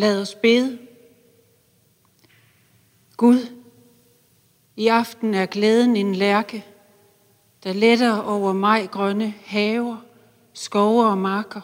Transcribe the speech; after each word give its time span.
Lad 0.00 0.20
os 0.20 0.34
bede. 0.34 0.78
Gud, 3.16 3.46
i 4.76 4.86
aften 4.86 5.34
er 5.34 5.46
glæden 5.46 5.96
en 5.96 6.14
lærke, 6.14 6.64
der 7.64 7.72
letter 7.72 8.16
over 8.16 8.52
mig 8.52 8.90
grønne 8.90 9.34
haver, 9.44 9.96
skove 10.52 11.06
og 11.06 11.18
marker, 11.18 11.60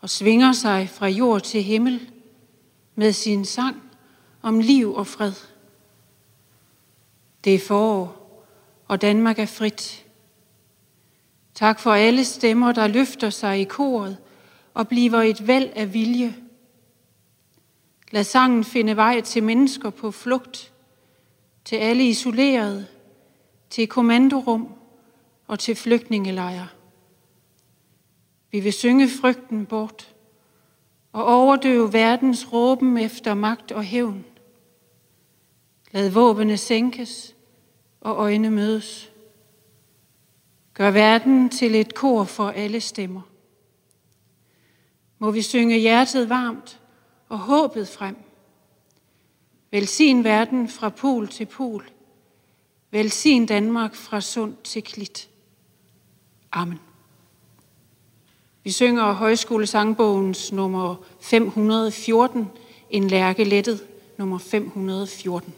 og 0.00 0.10
svinger 0.10 0.52
sig 0.52 0.88
fra 0.88 1.06
jord 1.06 1.40
til 1.40 1.62
himmel 1.62 2.10
med 2.94 3.12
sin 3.12 3.44
sang 3.44 3.82
om 4.42 4.60
liv 4.60 4.94
og 4.94 5.06
fred. 5.06 5.32
Det 7.44 7.54
er 7.54 7.58
forår, 7.58 8.40
og 8.88 9.02
Danmark 9.02 9.38
er 9.38 9.46
frit. 9.46 10.06
Tak 11.54 11.80
for 11.80 11.92
alle 11.92 12.24
stemmer, 12.24 12.72
der 12.72 12.86
løfter 12.86 13.30
sig 13.30 13.60
i 13.60 13.64
koret 13.64 14.16
og 14.74 14.88
bliver 14.88 15.22
et 15.22 15.46
væld 15.46 15.70
af 15.74 15.94
vilje. 15.94 16.34
Lad 18.10 18.24
sangen 18.24 18.64
finde 18.64 18.96
vej 18.96 19.20
til 19.20 19.42
mennesker 19.42 19.90
på 19.90 20.10
flugt, 20.10 20.72
til 21.64 21.76
alle 21.76 22.08
isolerede, 22.08 22.86
til 23.70 23.86
kommandorum 23.86 24.68
og 25.46 25.58
til 25.58 25.76
flygtningelejre. 25.76 26.68
Vi 28.50 28.60
vil 28.60 28.72
synge 28.72 29.08
frygten 29.08 29.66
bort 29.66 30.14
og 31.12 31.24
overdøve 31.24 31.92
verdens 31.92 32.52
råben 32.52 32.98
efter 32.98 33.34
magt 33.34 33.72
og 33.72 33.84
hævn. 33.84 34.24
Lad 35.92 36.10
våbene 36.10 36.56
sænkes 36.56 37.34
og 38.00 38.16
øjne 38.16 38.50
mødes. 38.50 39.12
Gør 40.74 40.90
verden 40.90 41.48
til 41.48 41.74
et 41.74 41.94
kor 41.94 42.24
for 42.24 42.48
alle 42.48 42.80
stemmer. 42.80 43.20
Må 45.18 45.30
vi 45.30 45.42
synge 45.42 45.78
hjertet 45.78 46.28
varmt 46.28 46.79
og 47.30 47.38
håbet 47.38 47.88
frem. 47.88 48.16
Velsign 49.70 50.24
verden 50.24 50.68
fra 50.68 50.88
pol 50.88 51.28
til 51.28 51.46
pol. 51.46 51.90
Velsign 52.90 53.46
Danmark 53.46 53.94
fra 53.94 54.20
sund 54.20 54.54
til 54.64 54.82
klit. 54.82 55.28
Amen. 56.52 56.80
Vi 58.62 58.70
synger 58.70 59.12
højskolesangbogens 59.12 60.52
nummer 60.52 60.96
514, 61.20 62.50
en 62.90 63.08
lærke 63.08 63.44
lettet, 63.44 63.84
nummer 64.18 64.38
514. 64.38 65.54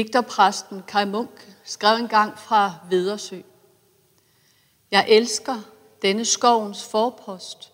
Digterpræsten 0.00 0.82
Kai 0.88 1.04
Munk 1.04 1.56
skrev 1.64 1.96
engang 1.96 2.38
fra 2.38 2.74
Vedersø. 2.90 3.40
Jeg 4.90 5.04
elsker 5.08 5.56
denne 6.02 6.24
skovens 6.24 6.84
forpost, 6.84 7.72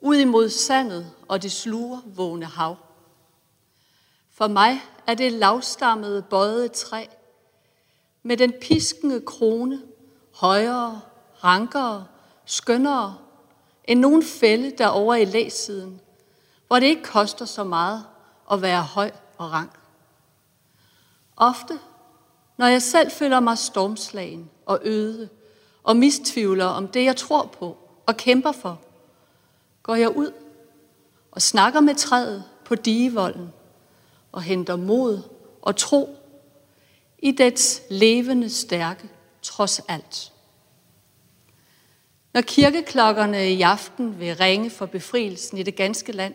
ud 0.00 0.16
imod 0.16 0.48
sandet 0.48 1.12
og 1.28 1.42
det 1.42 1.52
slurvågne 1.52 2.46
hav. 2.46 2.76
For 4.32 4.46
mig 4.46 4.80
er 5.06 5.14
det 5.14 5.32
lavstammede 5.32 6.22
bøjet 6.22 6.72
træ, 6.72 7.06
med 8.22 8.36
den 8.36 8.52
piskende 8.60 9.20
krone, 9.20 9.82
højere, 10.34 11.00
rankere, 11.44 12.06
skønnere, 12.44 13.18
end 13.84 14.00
nogen 14.00 14.22
fælde 14.22 14.70
der 14.78 14.88
over 14.88 15.14
i 15.14 15.24
læsiden, 15.24 16.00
hvor 16.66 16.78
det 16.78 16.86
ikke 16.86 17.02
koster 17.02 17.44
så 17.44 17.64
meget 17.64 18.04
at 18.52 18.62
være 18.62 18.82
høj 18.82 19.10
og 19.38 19.52
rank. 19.52 19.83
Ofte, 21.36 21.78
når 22.56 22.66
jeg 22.66 22.82
selv 22.82 23.10
føler 23.10 23.40
mig 23.40 23.58
stormslagen 23.58 24.50
og 24.66 24.80
øde 24.82 25.28
og 25.82 25.96
mistvivler 25.96 26.64
om 26.64 26.88
det, 26.88 27.04
jeg 27.04 27.16
tror 27.16 27.46
på 27.46 27.76
og 28.06 28.16
kæmper 28.16 28.52
for, 28.52 28.80
går 29.82 29.94
jeg 29.94 30.16
ud 30.16 30.32
og 31.30 31.42
snakker 31.42 31.80
med 31.80 31.94
træet 31.94 32.44
på 32.64 32.74
digevolden 32.74 33.52
og 34.32 34.42
henter 34.42 34.76
mod 34.76 35.22
og 35.62 35.76
tro 35.76 36.16
i 37.18 37.30
dets 37.30 37.82
levende 37.90 38.50
stærke 38.50 39.10
trods 39.42 39.80
alt. 39.88 40.32
Når 42.32 42.40
kirkeklokkerne 42.40 43.52
i 43.52 43.62
aften 43.62 44.20
vil 44.20 44.36
ringe 44.36 44.70
for 44.70 44.86
befrielsen 44.86 45.58
i 45.58 45.62
det 45.62 45.76
ganske 45.76 46.12
land, 46.12 46.34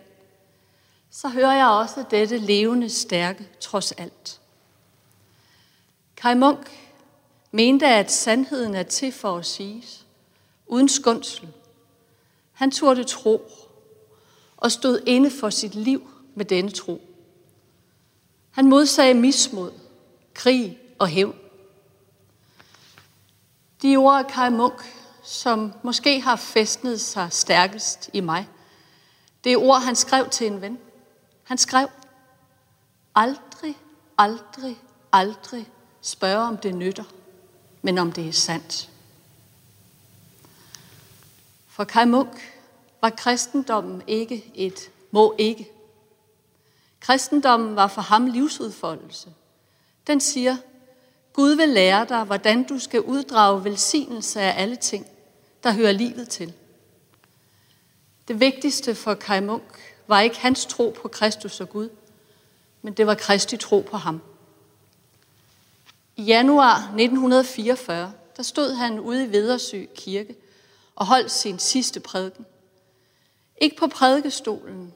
så 1.09 1.27
hører 1.27 1.53
jeg 1.53 1.67
også 1.67 2.03
dette 2.11 2.37
levende 2.37 2.89
stærke 2.89 3.47
trods 3.59 3.91
alt. 3.91 4.38
Kai 6.21 6.33
Munk 6.33 6.90
mente, 7.52 7.85
at 7.85 8.11
sandheden 8.11 8.76
er 8.76 8.83
til 8.83 9.11
for 9.11 9.38
at 9.38 9.45
siges, 9.45 10.06
uden 10.68 10.90
skundsel. 10.90 11.47
Han 12.54 12.71
turde 12.71 13.04
tro 13.04 13.52
og 14.57 14.71
stod 14.71 15.02
inde 15.06 15.31
for 15.31 15.49
sit 15.49 15.76
liv 15.76 16.09
med 16.35 16.45
denne 16.45 16.71
tro. 16.71 17.02
Han 18.52 18.69
modsagde 18.69 19.14
mismod, 19.14 19.71
krig 20.33 20.80
og 20.99 21.07
hævn. 21.07 21.35
De 23.81 23.97
ord 23.97 24.19
af 24.19 24.28
Kai 24.28 24.49
Munk, 24.49 24.95
som 25.23 25.73
måske 25.83 26.21
har 26.21 26.35
festnet 26.35 27.02
sig 27.02 27.28
stærkest 27.31 28.09
i 28.14 28.19
mig, 28.19 28.49
det 29.44 29.54
er 29.54 29.57
ord, 29.57 29.81
han 29.81 29.95
skrev 29.95 30.30
til 30.30 30.47
en 30.47 30.61
ven. 30.61 30.80
Han 31.44 31.57
skrev, 31.57 31.88
aldrig, 33.16 33.78
aldrig, 34.18 34.81
aldrig 35.11 35.68
spørge, 36.01 36.47
om 36.47 36.57
det 36.57 36.75
nytter, 36.75 37.03
men 37.81 37.97
om 37.97 38.11
det 38.11 38.27
er 38.27 38.33
sandt. 38.33 38.89
For 41.68 41.83
Kai 41.83 42.06
Munk 42.06 42.53
var 43.01 43.09
kristendommen 43.09 44.03
ikke 44.07 44.51
et 44.56 44.91
må 45.11 45.35
ikke. 45.37 45.69
Kristendommen 46.99 47.75
var 47.75 47.87
for 47.87 48.01
ham 48.01 48.25
livsudfoldelse. 48.25 49.33
Den 50.07 50.19
siger, 50.19 50.57
Gud 51.33 51.51
vil 51.51 51.69
lære 51.69 52.06
dig, 52.09 52.23
hvordan 52.23 52.63
du 52.63 52.79
skal 52.79 53.01
uddrage 53.01 53.63
velsignelse 53.63 54.41
af 54.41 54.61
alle 54.61 54.75
ting, 54.75 55.07
der 55.63 55.73
hører 55.73 55.91
livet 55.91 56.29
til. 56.29 56.53
Det 58.27 58.39
vigtigste 58.39 58.95
for 58.95 59.13
Kai 59.13 59.39
Munk 59.39 59.79
var 60.07 60.19
ikke 60.19 60.37
hans 60.37 60.65
tro 60.65 60.95
på 61.01 61.07
Kristus 61.07 61.61
og 61.61 61.69
Gud, 61.69 61.89
men 62.81 62.94
det 62.94 63.07
var 63.07 63.15
Kristi 63.15 63.57
tro 63.57 63.87
på 63.91 63.97
ham. 63.97 64.21
I 66.19 66.21
januar 66.21 66.76
1944, 66.76 68.14
der 68.38 68.44
stod 68.44 68.73
han 68.73 68.99
ude 68.99 69.26
i 69.26 69.31
Vedersø 69.31 69.85
Kirke 69.95 70.35
og 70.95 71.06
holdt 71.06 71.31
sin 71.31 71.59
sidste 71.59 71.99
prædiken. 71.99 72.45
Ikke 73.61 73.76
på 73.76 73.88
prædikestolen 73.88 74.94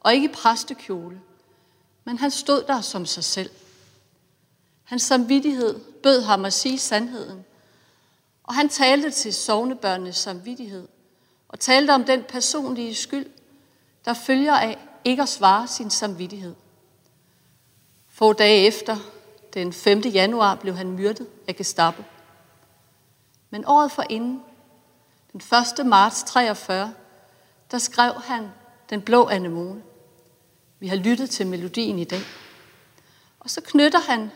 og 0.00 0.14
ikke 0.14 0.24
i 0.24 0.32
præstekjole, 0.32 1.20
men 2.04 2.18
han 2.18 2.30
stod 2.30 2.62
der 2.62 2.80
som 2.80 3.06
sig 3.06 3.24
selv. 3.24 3.50
Hans 4.84 5.02
samvittighed 5.02 5.80
bød 6.02 6.20
ham 6.20 6.44
at 6.44 6.52
sige 6.52 6.78
sandheden, 6.78 7.44
og 8.44 8.54
han 8.54 8.68
talte 8.68 9.10
til 9.10 9.34
sovnebørnenes 9.34 10.16
samvittighed 10.16 10.88
og 11.48 11.60
talte 11.60 11.90
om 11.90 12.04
den 12.04 12.22
personlige 12.28 12.94
skyld, 12.94 13.26
der 14.04 14.14
følger 14.14 14.54
af 14.54 14.78
ikke 15.04 15.22
at 15.22 15.28
svare 15.28 15.68
sin 15.68 15.90
samvittighed. 15.90 16.54
Få 18.08 18.32
dage 18.32 18.66
efter, 18.66 18.96
den 19.54 19.72
5. 19.72 19.98
januar, 19.98 20.54
blev 20.54 20.74
han 20.74 20.90
myrdet 20.90 21.26
af 21.48 21.56
Gestapo. 21.56 22.02
Men 23.50 23.64
året 23.66 23.92
forinden, 23.92 24.42
den 25.32 25.42
1. 25.80 25.86
marts 25.86 26.22
43, 26.22 26.94
der 27.70 27.78
skrev 27.78 28.12
han 28.12 28.48
Den 28.90 29.02
blå 29.02 29.28
anemone. 29.28 29.82
Vi 30.78 30.88
har 30.88 30.96
lyttet 30.96 31.30
til 31.30 31.46
melodien 31.46 31.98
i 31.98 32.04
dag. 32.04 32.20
Og 33.40 33.50
så 33.50 33.60
knytter 33.60 33.98
han 33.98 34.30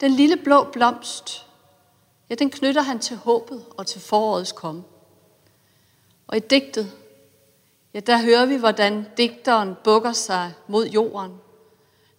den 0.00 0.10
lille 0.10 0.36
blå 0.36 0.64
blomst, 0.64 1.46
ja, 2.30 2.34
den 2.34 2.50
knytter 2.50 2.82
han 2.82 2.98
til 2.98 3.16
håbet 3.16 3.64
og 3.76 3.86
til 3.86 4.00
forårets 4.00 4.52
komme. 4.52 4.84
Og 6.26 6.36
i 6.36 6.40
digtet, 6.40 6.92
ja, 7.94 8.00
der 8.00 8.22
hører 8.22 8.46
vi, 8.46 8.56
hvordan 8.56 9.06
digteren 9.16 9.74
bukker 9.84 10.12
sig 10.12 10.52
mod 10.66 10.86
jorden, 10.86 11.40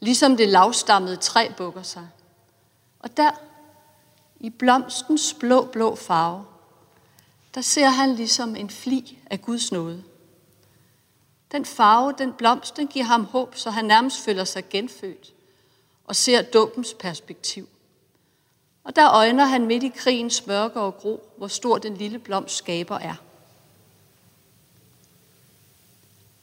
ligesom 0.01 0.37
det 0.37 0.49
lavstammede 0.49 1.15
træ 1.15 1.47
bukker 1.57 1.83
sig. 1.83 2.07
Og 2.99 3.17
der, 3.17 3.31
i 4.39 4.49
blomstens 4.49 5.35
blå, 5.39 5.65
blå 5.65 5.95
farve, 5.95 6.45
der 7.55 7.61
ser 7.61 7.89
han 7.89 8.15
ligesom 8.15 8.55
en 8.55 8.69
fli 8.69 9.19
af 9.29 9.41
Guds 9.41 9.71
nåde. 9.71 10.03
Den 11.51 11.65
farve, 11.65 12.13
den 12.17 12.33
blomst, 12.33 12.77
den 12.77 12.87
giver 12.87 13.05
ham 13.05 13.25
håb, 13.25 13.55
så 13.55 13.69
han 13.69 13.85
nærmest 13.85 14.19
føler 14.19 14.43
sig 14.43 14.69
genfødt 14.69 15.33
og 16.05 16.15
ser 16.15 16.41
dåbens 16.41 16.95
perspektiv. 16.99 17.67
Og 18.83 18.95
der 18.95 19.11
øjner 19.11 19.45
han 19.45 19.65
midt 19.65 19.83
i 19.83 19.91
krigens 19.95 20.47
mørke 20.47 20.79
og 20.79 20.97
gro, 20.97 21.29
hvor 21.37 21.47
stor 21.47 21.77
den 21.77 21.97
lille 21.97 22.19
blomst 22.19 22.55
skaber 22.55 22.95
er. 22.95 23.15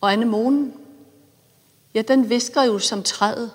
Og 0.00 0.12
anemonen, 0.12 0.74
ja, 1.98 2.02
den 2.02 2.30
visker 2.30 2.62
jo 2.62 2.78
som 2.78 3.02
træet, 3.02 3.50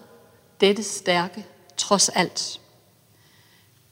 dette 0.61 0.83
stærke, 0.83 1.45
trods 1.77 2.09
alt. 2.09 2.59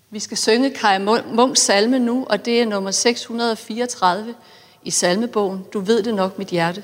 Vi 0.09 0.19
skal 0.19 0.37
synge 0.37 0.71
Kai 0.71 0.99
Munks 1.33 1.59
salme 1.59 1.99
nu, 1.99 2.25
og 2.29 2.45
det 2.45 2.61
er 2.61 2.65
nummer 2.65 2.91
634 2.91 4.35
i 4.83 4.91
salmebogen. 4.91 5.65
Du 5.73 5.79
ved 5.79 6.03
det 6.03 6.13
nok, 6.13 6.37
mit 6.37 6.47
hjerte. 6.47 6.83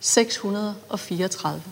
634. 0.00 1.62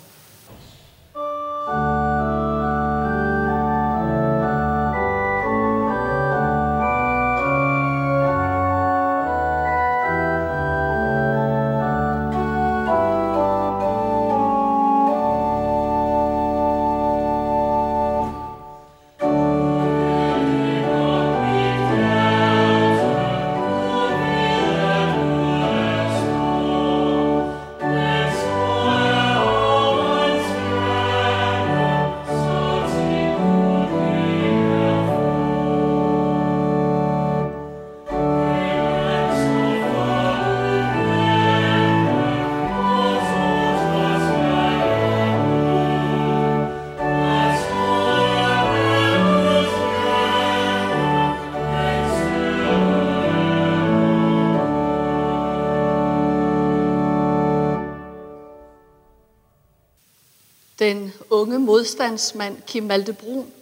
Den 60.78 61.12
unge 61.30 61.58
modstandsmand 61.58 62.62
Kim 62.62 62.88
Brun 63.18 63.52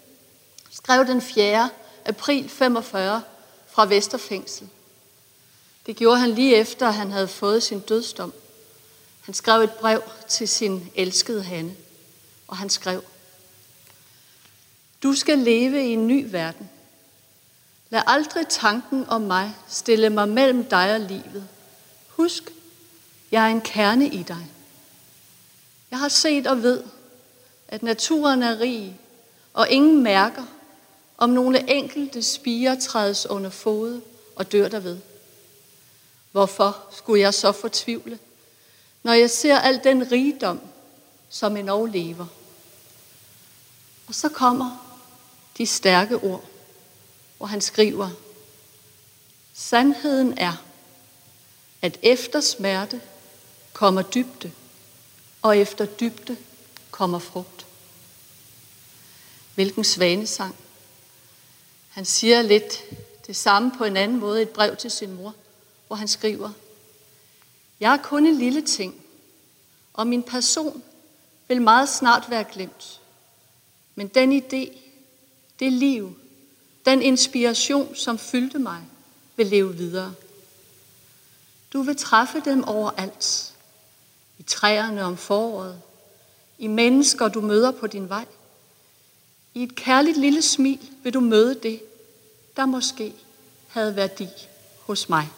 skrev 0.71 1.07
den 1.07 1.23
4. 1.23 1.71
april 2.04 2.49
45 2.49 3.23
fra 3.66 3.87
Vesterfængsel. 3.87 4.69
Det 5.87 5.97
gjorde 5.97 6.19
han 6.19 6.31
lige 6.31 6.57
efter, 6.57 6.88
at 6.88 6.95
han 6.95 7.11
havde 7.11 7.28
fået 7.28 7.62
sin 7.62 7.81
dødsdom. 7.81 8.33
Han 9.21 9.35
skrev 9.35 9.61
et 9.61 9.73
brev 9.73 10.02
til 10.28 10.49
sin 10.49 10.90
elskede 10.95 11.42
Hanne, 11.42 11.75
og 12.49 12.57
han 12.57 12.71
skrev, 12.71 13.04
Du 15.02 15.14
skal 15.14 15.38
leve 15.38 15.87
i 15.87 15.92
en 15.92 16.07
ny 16.07 16.26
verden. 16.31 16.71
Lad 17.90 18.02
aldrig 18.07 18.49
tanken 18.49 19.07
om 19.09 19.21
mig 19.21 19.54
stille 19.69 20.11
mig 20.11 20.28
mellem 20.28 20.64
dig 20.64 20.95
og 20.95 21.00
livet. 21.00 21.49
Husk, 22.09 22.52
jeg 23.31 23.45
er 23.45 23.49
en 23.49 23.61
kerne 23.61 24.07
i 24.07 24.23
dig. 24.23 24.50
Jeg 25.90 25.99
har 25.99 26.09
set 26.09 26.47
og 26.47 26.62
ved, 26.62 26.83
at 27.73 27.83
naturen 27.83 28.43
er 28.43 28.61
rig, 28.61 29.00
og 29.55 29.69
ingen 29.71 30.02
mærker, 30.02 30.45
om 31.19 31.31
nogle 31.31 31.71
enkelte 31.71 32.23
spiger 32.23 32.81
trædes 32.81 33.26
under 33.26 33.50
fod 33.50 34.00
og 34.37 34.52
dør 34.52 34.69
derved. 34.69 34.99
Hvorfor 36.33 36.83
skulle 36.91 37.21
jeg 37.21 37.35
så 37.35 37.52
fortvivle, 37.52 38.19
når 39.02 39.12
jeg 39.12 39.31
ser 39.31 39.59
al 39.59 39.81
den 39.85 40.12
rigdom, 40.12 40.61
som 41.29 41.57
en 41.57 41.91
lever? 41.93 42.26
Og 44.07 44.14
så 44.14 44.29
kommer 44.29 44.97
de 45.59 45.67
stærke 45.67 46.17
ord, 46.17 46.45
hvor 47.38 47.47
han 47.47 47.61
skriver, 47.61 48.11
Sandheden 49.55 50.38
er, 50.38 50.62
at 51.83 51.99
efter 52.02 52.41
smerte 52.41 53.00
kommer 53.73 54.02
dybde, 54.02 54.52
og 55.43 55.59
efter 55.59 55.85
dybde 55.87 56.37
kommer 56.93 57.19
frugt. 57.19 57.67
Hvilken 59.55 59.85
svanesang. 59.85 60.57
Han 61.89 62.05
siger 62.05 62.43
lidt 62.43 62.83
det 63.27 63.37
samme 63.37 63.73
på 63.79 63.85
en 63.85 63.97
anden 63.97 64.21
måde 64.21 64.41
i 64.41 64.43
et 64.43 64.49
brev 64.49 64.77
til 64.77 64.91
sin 64.91 65.13
mor, 65.13 65.35
hvor 65.87 65.97
han 65.97 66.09
skriver, 66.09 66.51
Jeg 67.81 67.93
er 67.93 68.03
kun 68.03 68.27
en 68.27 68.39
lille 68.39 68.63
ting, 68.63 68.95
og 69.95 70.07
min 70.07 70.23
person 70.23 70.83
vil 71.49 71.63
meget 71.63 71.89
snart 71.89 72.31
være 72.31 72.45
glemt. 72.53 73.01
Men 73.95 74.09
den 74.09 74.43
idé, 74.43 74.79
det 75.59 75.73
liv, 75.73 76.19
den 76.87 77.03
inspiration, 77.03 77.97
som 77.97 78.19
fyldte 78.19 78.59
mig, 78.59 78.83
vil 79.37 79.47
leve 79.47 79.77
videre. 79.77 80.15
Du 81.73 81.83
vil 81.83 81.97
træffe 81.97 82.43
dem 82.45 82.65
overalt. 82.65 83.55
I 84.39 84.43
træerne 84.43 85.05
om 85.05 85.17
foråret, 85.17 85.83
i 86.62 86.66
mennesker, 86.66 87.28
du 87.28 87.40
møder 87.40 87.71
på 87.71 87.87
din 87.87 88.09
vej, 88.09 88.25
I 89.54 89.62
et 89.62 89.75
kærligt 89.75 90.16
lille 90.16 90.42
smil 90.42 90.78
vil 91.02 91.14
du 91.14 91.21
møde 91.21 91.54
det, 91.62 91.83
der 92.57 92.66
måske 92.66 93.14
havde 93.69 93.97
værdi 93.97 94.28
hos 94.87 95.09
mig. 95.09 95.31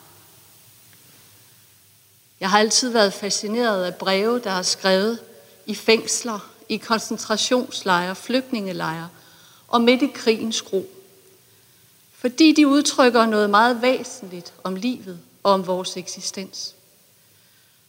Jeg 2.40 2.50
har 2.50 2.58
altid 2.58 2.88
været 2.88 3.12
fascineret 3.12 3.84
af 3.84 3.94
breve, 3.94 4.38
der 4.38 4.50
er 4.50 4.62
skrevet 4.62 5.18
i 5.66 5.74
fængsler, 5.74 6.50
i 6.68 6.76
koncentrationslejre, 6.76 8.16
flygtningelejre 8.16 9.08
og 9.68 9.80
midt 9.80 10.02
i 10.02 10.10
krigens 10.14 10.62
gro. 10.62 10.86
Fordi 12.12 12.52
de 12.52 12.68
udtrykker 12.68 13.26
noget 13.26 13.50
meget 13.50 13.82
væsentligt 13.82 14.52
om 14.64 14.76
livet 14.76 15.20
og 15.42 15.52
om 15.52 15.66
vores 15.66 15.96
eksistens. 15.96 16.74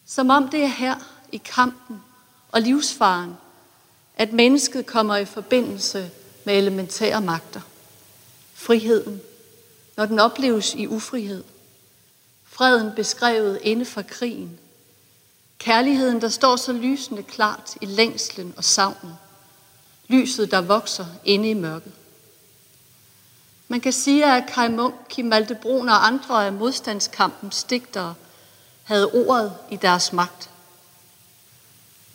Som 0.06 0.30
om 0.30 0.50
det 0.50 0.64
er 0.64 0.68
her 0.68 0.96
i 1.32 1.38
kampen 1.38 2.02
og 2.56 2.62
livsfaren, 2.62 3.38
at 4.18 4.34
mennesket 4.34 4.86
kommer 4.86 5.16
i 5.16 5.26
forbindelse 5.26 6.12
med 6.46 6.58
elementære 6.58 7.22
magter. 7.22 7.62
Friheden, 8.54 9.22
når 9.98 10.06
den 10.06 10.20
opleves 10.20 10.74
i 10.74 10.88
ufrihed. 10.88 11.44
Freden 12.44 12.92
beskrevet 12.96 13.60
inde 13.62 13.86
for 13.86 14.02
krigen. 14.02 14.60
Kærligheden, 15.60 16.22
der 16.22 16.30
står 16.30 16.56
så 16.56 16.74
lysende 16.74 17.24
klart 17.24 17.76
i 17.82 17.86
længslen 17.86 18.54
og 18.58 18.64
savnen. 18.64 19.14
Lyset, 20.08 20.52
der 20.52 20.62
vokser 20.62 21.06
inde 21.26 21.50
i 21.50 21.54
mørket. 21.54 21.92
Man 23.68 23.82
kan 23.82 23.94
sige, 23.94 24.36
at 24.36 24.44
Kai 24.48 24.70
Munk, 24.70 24.96
Kim 25.10 25.26
Maltebron 25.26 25.90
og 25.90 26.08
andre 26.08 26.46
af 26.46 26.54
modstandskampens 26.54 27.64
digtere 27.64 28.14
havde 28.84 29.12
ordet 29.12 29.54
i 29.72 29.76
deres 29.76 30.14
magt. 30.14 30.50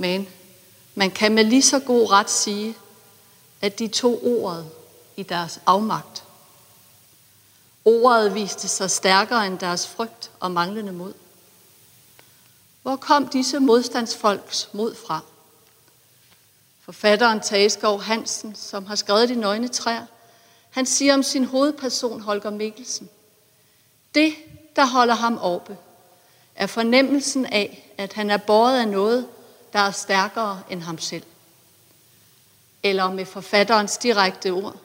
Men 0.00 0.28
man 0.95 1.11
kan 1.11 1.35
med 1.35 1.45
lige 1.45 1.62
så 1.62 1.78
god 1.78 2.11
ret 2.11 2.30
sige, 2.30 2.75
at 3.61 3.78
de 3.78 3.88
tog 3.88 4.25
ordet 4.25 4.71
i 5.16 5.23
deres 5.23 5.61
afmagt. 5.66 6.25
Ordet 7.85 8.35
viste 8.35 8.69
sig 8.69 8.90
stærkere 8.90 9.47
end 9.47 9.59
deres 9.59 9.87
frygt 9.87 10.30
og 10.40 10.50
manglende 10.50 10.92
mod. 10.92 11.12
Hvor 12.83 12.97
kom 12.97 13.28
disse 13.28 13.59
modstandsfolks 13.59 14.69
mod 14.73 14.95
fra? 14.95 15.21
Forfatteren 16.80 17.40
Tageskov 17.40 18.00
Hansen, 18.00 18.54
som 18.54 18.87
har 18.87 18.97
skrevet 18.97 19.28
De 19.28 19.35
Nøgne 19.35 19.69
Træer, 19.69 20.07
han 20.71 20.87
siger 20.87 21.14
om 21.14 21.23
sin 21.23 21.45
hovedperson 21.45 22.21
Holger 22.21 22.50
Mikkelsen. 22.50 23.09
Det, 24.14 24.35
der 24.76 24.87
holder 24.87 25.14
ham 25.14 25.38
oppe, 25.38 25.76
er 26.54 26.66
fornemmelsen 26.66 27.47
af, 27.47 27.92
at 27.99 28.12
han 28.12 28.30
er 28.30 28.37
båret 28.37 28.80
af 28.80 28.88
noget, 28.88 29.28
der 29.72 29.78
er 29.78 29.90
stærkere 29.90 30.62
end 30.70 30.82
ham 30.82 30.98
selv. 30.98 31.22
Eller 32.82 33.10
med 33.10 33.26
forfatterens 33.26 33.96
direkte 33.96 34.50
ord. 34.50 34.76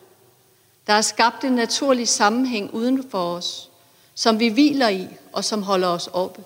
Der 0.88 0.94
er 0.94 1.02
skabt 1.02 1.44
en 1.44 1.52
naturlig 1.52 2.08
sammenhæng 2.08 2.74
uden 2.74 3.10
for 3.10 3.36
os, 3.36 3.70
som 4.16 4.40
vi 4.40 4.48
hviler 4.48 4.90
i 4.90 5.08
og 5.34 5.44
som 5.44 5.64
holder 5.64 5.88
os 5.88 6.08
oppe. 6.08 6.44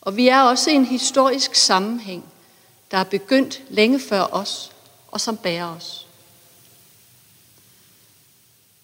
Og 0.00 0.16
vi 0.16 0.28
er 0.28 0.42
også 0.42 0.70
i 0.70 0.74
en 0.74 0.84
historisk 0.84 1.54
sammenhæng, 1.54 2.24
der 2.90 2.98
er 2.98 3.04
begyndt 3.04 3.62
længe 3.68 4.00
før 4.00 4.22
os 4.22 4.72
og 5.14 5.20
som 5.20 5.36
bærer 5.36 5.76
os. 5.76 6.06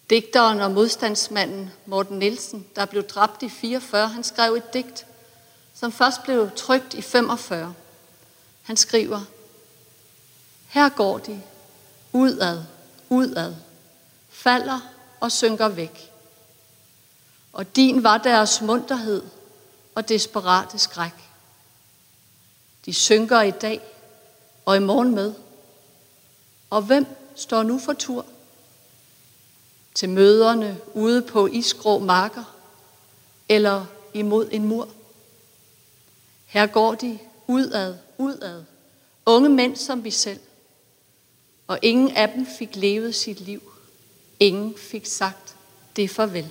Digteren 0.09 0.61
og 0.61 0.71
modstandsmanden 0.71 1.71
Morten 1.85 2.19
Nielsen, 2.19 2.65
der 2.75 2.85
blev 2.85 3.03
dræbt 3.03 3.43
i 3.43 3.49
44, 3.49 4.07
han 4.07 4.23
skrev 4.23 4.53
et 4.53 4.73
digt, 4.73 5.05
som 5.73 5.91
først 5.91 6.23
blev 6.23 6.49
trygt 6.55 6.93
i 6.93 7.01
45. 7.01 7.73
Han 8.61 8.77
skriver, 8.77 9.21
Her 10.67 10.89
går 10.89 11.17
de, 11.17 11.41
udad, 12.13 12.63
udad, 13.09 13.55
falder 14.29 14.79
og 15.19 15.31
synker 15.31 15.67
væk. 15.67 16.11
Og 17.53 17.75
din 17.75 18.03
var 18.03 18.17
deres 18.17 18.61
munterhed 18.61 19.23
og 19.95 20.09
desperate 20.09 20.79
skræk. 20.79 21.13
De 22.85 22.93
synker 22.93 23.41
i 23.41 23.51
dag 23.51 23.81
og 24.65 24.75
i 24.75 24.79
morgen 24.79 25.15
med. 25.15 25.33
Og 26.69 26.81
hvem 26.81 27.05
står 27.35 27.63
nu 27.63 27.79
for 27.79 27.93
tur? 27.93 28.25
Til 29.95 30.09
møderne 30.09 30.77
ude 30.93 31.21
på 31.21 31.47
isgrå 31.47 31.99
marker 31.99 32.55
eller 33.49 33.85
imod 34.13 34.49
en 34.51 34.65
mur. 34.67 34.89
Her 36.45 36.67
går 36.67 36.95
de 36.95 37.19
udad, 37.47 37.97
udad, 38.21 38.63
unge 39.25 39.49
mænd 39.49 39.75
som 39.75 40.03
vi 40.03 40.11
selv. 40.11 40.39
Og 41.67 41.79
ingen 41.81 42.11
af 42.11 42.29
dem 42.29 42.45
fik 42.59 42.75
levet 42.75 43.15
sit 43.15 43.39
liv. 43.39 43.61
Ingen 44.39 44.75
fik 44.77 45.05
sagt 45.05 45.55
det 45.95 46.09
farvel. 46.09 46.49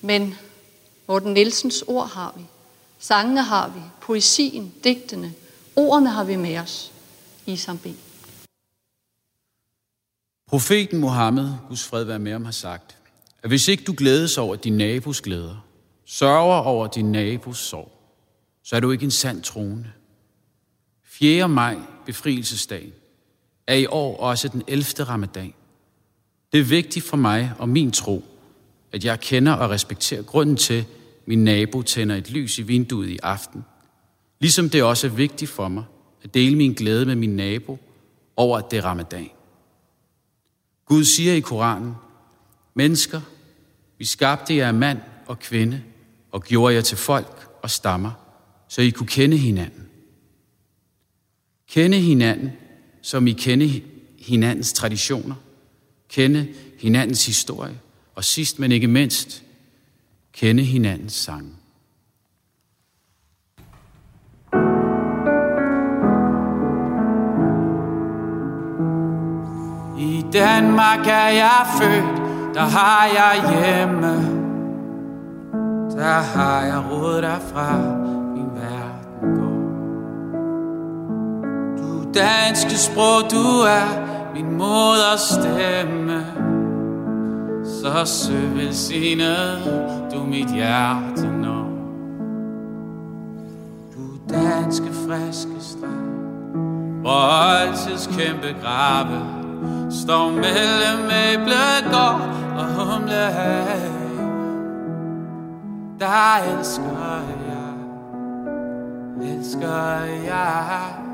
Men 0.00 0.34
Morten 1.06 1.32
Nielsens 1.34 1.84
ord 1.86 2.08
har 2.08 2.34
vi. 2.36 2.42
Sangene 2.98 3.42
har 3.42 3.68
vi. 3.68 3.80
Poesien, 4.00 4.74
digtene. 4.84 5.34
Ordene 5.76 6.10
har 6.10 6.24
vi 6.24 6.36
med 6.36 6.58
os. 6.58 6.92
i 7.46 7.58
B. 7.82 7.86
Profeten 10.48 10.98
Mohammed, 10.98 11.54
Guds 11.68 11.84
fred 11.84 12.04
være 12.04 12.18
med 12.18 12.32
ham, 12.32 12.44
har 12.44 12.52
sagt, 12.52 12.96
at 13.42 13.50
hvis 13.50 13.68
ikke 13.68 13.84
du 13.84 13.94
glædes 13.96 14.38
over 14.38 14.56
din 14.56 14.76
nabos 14.76 15.20
glæder, 15.20 15.56
sørger 16.04 16.60
over 16.62 16.86
din 16.86 17.12
nabos 17.12 17.58
sorg, 17.58 17.92
så 18.62 18.76
er 18.76 18.80
du 18.80 18.90
ikke 18.90 19.04
en 19.04 19.10
sand 19.10 19.42
troende. 19.42 19.92
4. 21.04 21.48
maj, 21.48 21.78
befrielsesdag, 22.06 22.92
er 23.66 23.74
i 23.74 23.86
år 23.86 24.16
også 24.16 24.48
den 24.48 24.62
11. 24.66 24.84
ramadan. 25.04 25.54
Det 26.52 26.60
er 26.60 26.64
vigtigt 26.64 27.04
for 27.04 27.16
mig 27.16 27.52
og 27.58 27.68
min 27.68 27.90
tro, 27.90 28.24
at 28.92 29.04
jeg 29.04 29.20
kender 29.20 29.52
og 29.52 29.70
respekterer 29.70 30.22
grunden 30.22 30.56
til, 30.56 30.74
at 30.74 30.86
min 31.26 31.44
nabo 31.44 31.82
tænder 31.82 32.16
et 32.16 32.30
lys 32.30 32.58
i 32.58 32.62
vinduet 32.62 33.08
i 33.08 33.18
aften. 33.22 33.64
Ligesom 34.40 34.70
det 34.70 34.82
også 34.82 35.06
er 35.06 35.10
vigtigt 35.10 35.50
for 35.50 35.68
mig 35.68 35.84
at 36.22 36.34
dele 36.34 36.56
min 36.56 36.72
glæde 36.72 37.06
med 37.06 37.16
min 37.16 37.36
nabo 37.36 37.78
over, 38.36 38.58
at 38.58 38.70
det 38.70 38.76
er 38.76 38.84
ramadan. 38.84 39.30
Gud 40.86 41.04
siger 41.04 41.34
i 41.34 41.40
Koranen, 41.40 41.94
mennesker, 42.74 43.20
vi 43.98 44.04
skabte 44.04 44.56
jer 44.56 44.66
af 44.66 44.74
mand 44.74 44.98
og 45.26 45.38
kvinde 45.38 45.82
og 46.32 46.42
gjorde 46.42 46.74
jer 46.74 46.80
til 46.80 46.98
folk 46.98 47.48
og 47.62 47.70
stammer, 47.70 48.10
så 48.72 48.82
I 48.82 48.90
kunne 48.90 49.06
kende 49.06 49.36
hinanden. 49.36 49.88
Kende 51.70 51.98
hinanden, 51.98 52.52
som 53.02 53.26
I 53.26 53.32
kende 53.32 53.82
hinandens 54.20 54.72
traditioner, 54.72 55.34
kende 56.08 56.48
hinandens 56.78 57.26
historie, 57.26 57.78
og 58.14 58.24
sidst 58.24 58.58
men 58.58 58.72
ikke 58.72 58.86
mindst, 58.86 59.42
kende 60.32 60.62
hinandens 60.62 61.12
sange. 61.12 61.50
I 69.98 70.24
Danmark 70.32 71.06
er 71.06 71.28
jeg 71.28 71.66
født, 71.80 72.16
der 72.54 72.64
har 72.64 73.06
jeg 73.06 73.34
hjemme. 73.52 74.42
Der 75.96 76.20
har 76.20 76.62
jeg 76.64 76.90
råd 76.90 77.22
derfra, 77.22 78.21
danske 82.14 82.78
sprog, 82.78 83.30
du 83.30 83.60
er 83.60 83.88
min 84.34 84.52
moders 84.58 85.20
stemme. 85.20 86.24
Så 87.64 88.04
søg 88.04 88.56
velsignet, 88.56 89.58
du 90.12 90.24
mit 90.24 90.48
hjerte 90.54 91.26
når. 91.26 91.68
Du 93.94 94.34
danske 94.34 94.92
friske 95.06 95.60
strand, 95.60 97.00
hvor 97.00 97.28
altid 97.52 98.18
kæmpe 98.18 98.56
grave, 98.62 99.20
står 99.90 100.30
mellem 100.30 101.10
æblegård 101.32 102.20
og 102.56 102.64
humlehave. 102.64 104.02
Der 106.00 106.56
elsker 106.58 107.22
jeg, 107.48 107.74
elsker 109.28 110.00
jeg, 110.26 111.11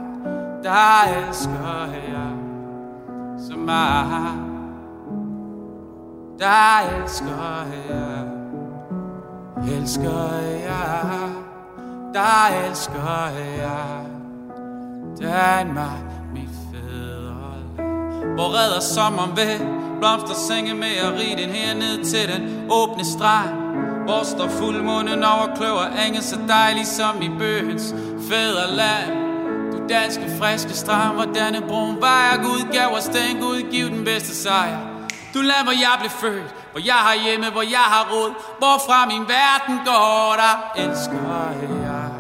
der 0.63 1.29
elsker 1.29 1.87
jeg 2.09 2.33
så 3.49 3.57
meget. 3.57 4.39
Der 6.39 7.01
elsker 7.03 7.67
jeg, 7.91 8.25
elsker 9.77 10.33
jeg, 10.69 11.31
der 12.15 12.69
elsker 12.69 13.29
jeg 13.59 14.05
Danmark, 15.21 16.05
mit 16.35 16.49
fædreland. 16.73 18.35
Hvor 18.35 18.49
redder 18.59 18.81
sommeren 18.81 19.37
ved, 19.37 19.59
blomster 19.99 20.35
senge 20.35 20.75
med 20.75 20.95
at 21.03 21.13
ride 21.13 21.43
den 21.43 21.51
her 21.51 21.75
ned 21.75 22.05
til 22.05 22.29
den 22.35 22.71
åbne 22.71 23.05
strand. 23.05 23.51
Hvor 24.05 24.25
står 24.25 24.49
fuldmånen 24.49 25.25
over 25.25 25.55
kløver 25.57 26.07
enge 26.07 26.23
så 26.23 26.39
dejlig 26.49 26.87
som 26.87 27.23
i 27.23 27.29
bøgens 27.39 27.95
fædreland. 28.31 29.28
Danske 29.89 30.31
friske 30.39 30.73
strand 30.73 31.15
Hvor 31.15 31.25
denne 31.25 31.61
brun 31.69 31.97
vejer 32.01 32.37
Gud 32.43 32.73
gav 32.73 32.97
os 32.97 33.05
den 33.05 33.41
Gud 33.41 33.71
giv 33.71 33.91
den 33.91 34.05
bedste 34.05 34.35
sejr. 34.37 34.79
Du 35.35 35.39
land, 35.39 35.65
hvor 35.65 35.73
jeg 35.73 35.97
blev 36.01 36.11
født 36.11 36.55
Hvor 36.73 36.81
jeg 36.85 36.95
har 36.95 37.15
hjemme, 37.25 37.51
hvor 37.51 37.63
jeg 37.63 37.87
har 37.95 38.09
råd 38.13 38.31
Hvorfra 38.59 39.07
min 39.07 39.25
verden 39.29 39.77
går 39.85 40.35
Der 40.43 40.83
elsker 40.85 41.51
jeg. 41.83 42.11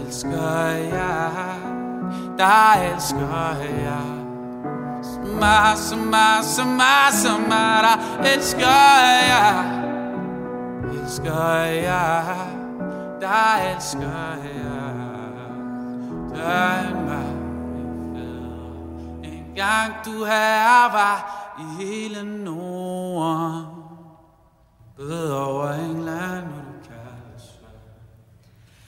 Elsker 0.00 0.66
jeg. 0.96 1.56
Der 2.38 2.94
elsker 2.94 3.56
jeg. 3.84 4.16
Sma, 5.02 5.76
sma, 5.76 6.42
sma, 6.42 7.10
sma 7.10 7.64
Der 7.86 7.96
elsker 8.34 8.78
jeg. 9.32 9.64
Elsker 11.02 11.54
jeg. 11.54 12.24
Der 13.20 13.74
elsker 13.74 14.36
jeg. 14.44 15.05
Spørg 16.36 17.04
mig, 17.04 17.26
fædre, 18.14 19.24
En 19.24 19.44
gang 19.56 19.92
du 20.04 20.24
her 20.24 20.92
var 20.92 21.52
i 21.58 21.84
hele 21.84 22.44
Norden 22.44 23.66
Bød 24.96 25.30
over 25.30 25.72
England, 25.72 26.44
nu 26.44 26.56
du 26.56 26.88
kaldes 26.88 27.60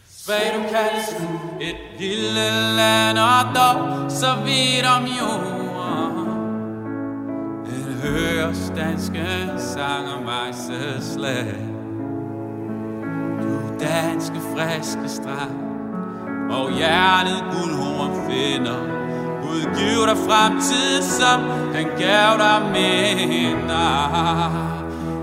Svag 0.08 0.54
du 0.54 0.62
kaldes 0.62 1.20
nu 1.20 1.38
et 1.60 1.76
lille 1.98 2.50
land 2.76 3.18
Og 3.18 3.44
dog 3.54 4.10
så 4.10 4.34
vidt 4.44 4.86
om 4.96 5.04
jorden. 5.20 5.58
En 7.66 7.94
høres 8.02 8.72
danske 8.76 9.26
sang 9.56 10.08
om 10.08 10.28
slag 11.00 11.54
Du 13.42 13.78
danske 13.80 14.40
friske 14.54 15.08
strand 15.08 15.67
og 16.50 16.70
hjertet 16.72 17.44
guldhorn 17.52 18.30
finder 18.30 18.80
Gud 19.42 19.58
Udgiv 19.58 20.06
dig 20.06 20.16
fremtid, 20.28 21.02
som 21.02 21.40
han 21.74 21.84
gav 21.98 22.38
dig 22.38 22.62
minder. 22.72 23.98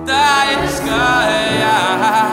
Der 0.07 0.61
elsker 0.61 1.21
jeg, 1.63 2.31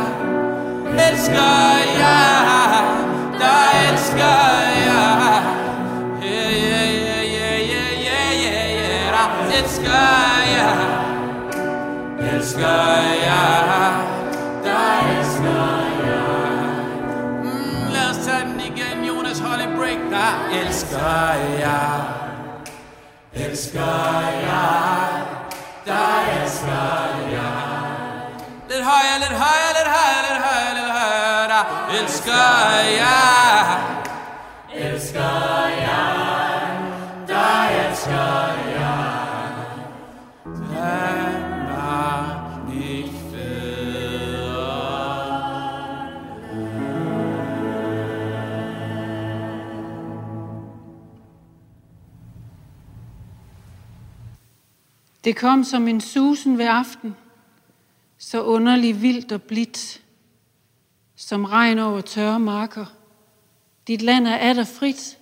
elsker 1.11 1.53
jeg, 1.99 2.85
der 3.39 3.63
elsker 3.91 4.39
jeg. 4.87 5.43
Yeah, 6.23 6.53
yeah, 6.65 6.91
yeah, 6.95 7.21
yeah, 7.35 7.99
yeah, 8.07 8.31
yeah, 8.45 8.69
yeah, 8.77 9.05
der 9.15 9.29
elsker 9.59 10.05
jeg, 10.57 10.77
elsker 12.35 12.81
jeg, 13.27 13.93
der 14.65 14.87
elsker 15.01 15.12
en 20.23 20.67
elsker 20.67 21.33
jeg, 21.61 22.05
elsker 23.35 24.21
jeg, 24.49 25.23
dig 25.87 26.43
elsker 26.43 27.07
jeg. 27.33 27.83
Lidt 28.71 28.85
højere, 28.85 29.19
lidt 29.25 29.39
højere, 29.45 29.73
lidt 29.79 29.91
højere, 29.97 30.23
lidt 30.29 30.43
højere, 30.47 30.75
lidt 30.75 30.93
højere, 30.93 31.49
der 31.49 31.63
elsker 32.01 32.51
jeg. 33.03 33.81
Elsker 34.75 35.67
jeg, 35.87 36.79
dig 37.29 37.87
elsker 37.89 38.47
jeg. 38.47 38.62
Det 55.25 55.37
kom 55.37 55.65
som 55.65 55.89
en 55.89 56.01
susen 56.01 56.59
ved 56.59 56.67
aften, 56.67 57.17
så 58.19 58.43
underlig 58.43 59.03
vildt 59.03 59.33
og 59.33 59.43
blidt, 59.43 60.03
som 61.17 61.45
regn 61.45 61.79
over 61.79 62.01
tørre 62.01 62.39
marker. 62.41 62.87
Dit 63.87 64.03
land 64.03 64.27
er 64.27 64.37
atter 64.37 64.65
frit. 64.65 65.19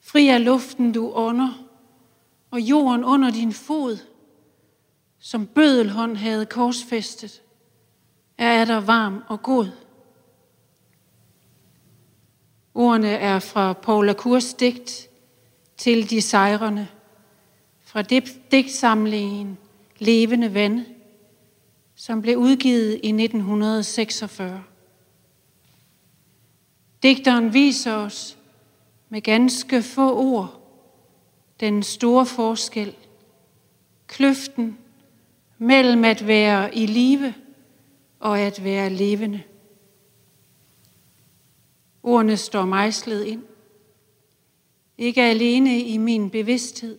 Fri 0.00 0.28
er 0.28 0.38
luften, 0.38 0.92
du 0.92 1.12
ånder, 1.14 1.64
og 2.50 2.60
jorden 2.60 3.04
under 3.04 3.30
din 3.30 3.52
fod, 3.52 3.98
som 5.18 5.46
bødelhånd 5.46 6.16
havde 6.16 6.46
korsfæstet, 6.46 7.42
er 8.38 8.60
atter 8.60 8.80
varm 8.80 9.22
og 9.28 9.42
god. 9.42 9.66
Ordene 12.74 13.08
er 13.08 13.38
fra 13.38 13.72
Paula 13.72 14.12
Kurs 14.12 14.54
digt 14.54 15.08
til 15.76 16.10
de 16.10 16.22
sejrende, 16.22 16.88
fra 17.88 18.02
digtsamlingen 18.50 19.58
Levende 19.98 20.54
Vand, 20.54 20.86
som 21.94 22.22
blev 22.22 22.36
udgivet 22.36 23.00
i 23.02 23.08
1946. 23.08 24.64
Digteren 27.02 27.52
viser 27.52 27.94
os 27.94 28.38
med 29.08 29.20
ganske 29.20 29.82
få 29.82 30.16
ord 30.16 30.60
den 31.60 31.82
store 31.82 32.26
forskel, 32.26 32.94
kløften 34.06 34.78
mellem 35.58 36.04
at 36.04 36.26
være 36.26 36.74
i 36.74 36.86
live 36.86 37.34
og 38.20 38.40
at 38.40 38.64
være 38.64 38.90
levende. 38.90 39.42
Ordene 42.02 42.36
står 42.36 42.64
mejslet 42.64 43.24
ind. 43.24 43.42
Ikke 44.98 45.22
alene 45.22 45.80
i 45.80 45.96
min 45.96 46.30
bevidsthed, 46.30 46.98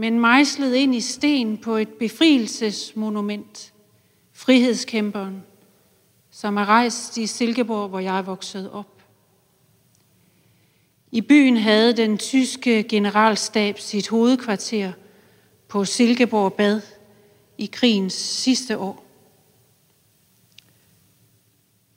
men 0.00 0.20
mejslet 0.20 0.74
ind 0.74 0.94
i 0.94 1.00
sten 1.00 1.58
på 1.58 1.76
et 1.76 1.88
befrielsesmonument, 1.88 3.72
frihedskæmperen, 4.32 5.42
som 6.30 6.56
er 6.56 6.64
rejst 6.64 7.16
i 7.16 7.26
Silkeborg, 7.26 7.88
hvor 7.88 7.98
jeg 7.98 8.18
er 8.18 8.22
vokset 8.22 8.70
op. 8.70 9.02
I 11.12 11.20
byen 11.20 11.56
havde 11.56 11.96
den 11.96 12.18
tyske 12.18 12.82
generalstab 12.82 13.78
sit 13.78 14.08
hovedkvarter 14.08 14.92
på 15.68 15.84
Silkeborg 15.84 16.52
Bad 16.52 16.80
i 17.58 17.66
krigens 17.72 18.14
sidste 18.14 18.78
år. 18.78 19.04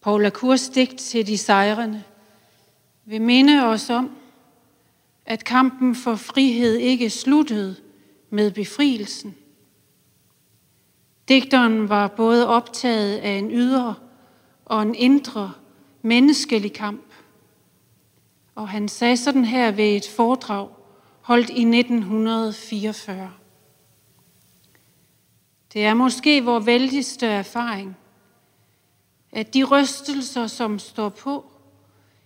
Paula 0.02 0.30
Kurs 0.30 0.70
digt 0.70 0.98
til 0.98 1.28
de 1.28 1.38
sejrende 1.38 2.04
vil 3.06 3.22
minde 3.22 3.66
os 3.66 3.90
om, 3.90 4.16
at 5.26 5.44
kampen 5.44 5.96
for 5.96 6.16
frihed 6.16 6.76
ikke 6.76 7.10
sluttede 7.10 7.76
med 8.34 8.52
befrielsen. 8.52 9.36
Digteren 11.28 11.90
var 11.90 12.08
både 12.08 12.48
optaget 12.48 13.18
af 13.18 13.32
en 13.32 13.52
ydre 13.52 13.96
og 14.66 14.82
en 14.82 14.96
indre 14.96 15.52
menneskelig 16.02 16.74
kamp. 16.74 17.14
Og 18.56 18.70
han 18.70 18.88
sagde 18.88 19.18
sådan 19.18 19.46
her 19.46 19.72
ved 19.72 19.96
et 19.96 20.08
foredrag, 20.16 20.70
holdt 21.22 21.50
i 21.50 21.78
1944. 21.80 23.32
Det 25.74 25.86
er 25.86 25.94
måske 25.94 26.44
vores 26.44 26.66
vældigste 26.66 27.28
erfaring, 27.28 27.98
at 29.32 29.54
de 29.54 29.64
rystelser, 29.64 30.48
som 30.48 30.80
står 30.80 31.10
på, 31.10 31.46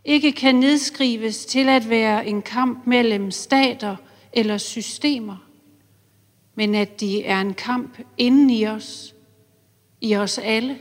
ikke 0.05 0.31
kan 0.31 0.55
nedskrives 0.55 1.45
til 1.45 1.69
at 1.69 1.89
være 1.89 2.27
en 2.27 2.41
kamp 2.41 2.87
mellem 2.87 3.31
stater 3.31 3.95
eller 4.33 4.57
systemer, 4.57 5.46
men 6.57 6.75
at 6.75 6.99
de 6.99 7.23
er 7.23 7.41
en 7.41 7.53
kamp 7.53 7.99
inden 8.17 8.49
i 8.49 8.65
os, 8.65 9.15
i 10.01 10.15
os 10.15 10.37
alle, 10.37 10.79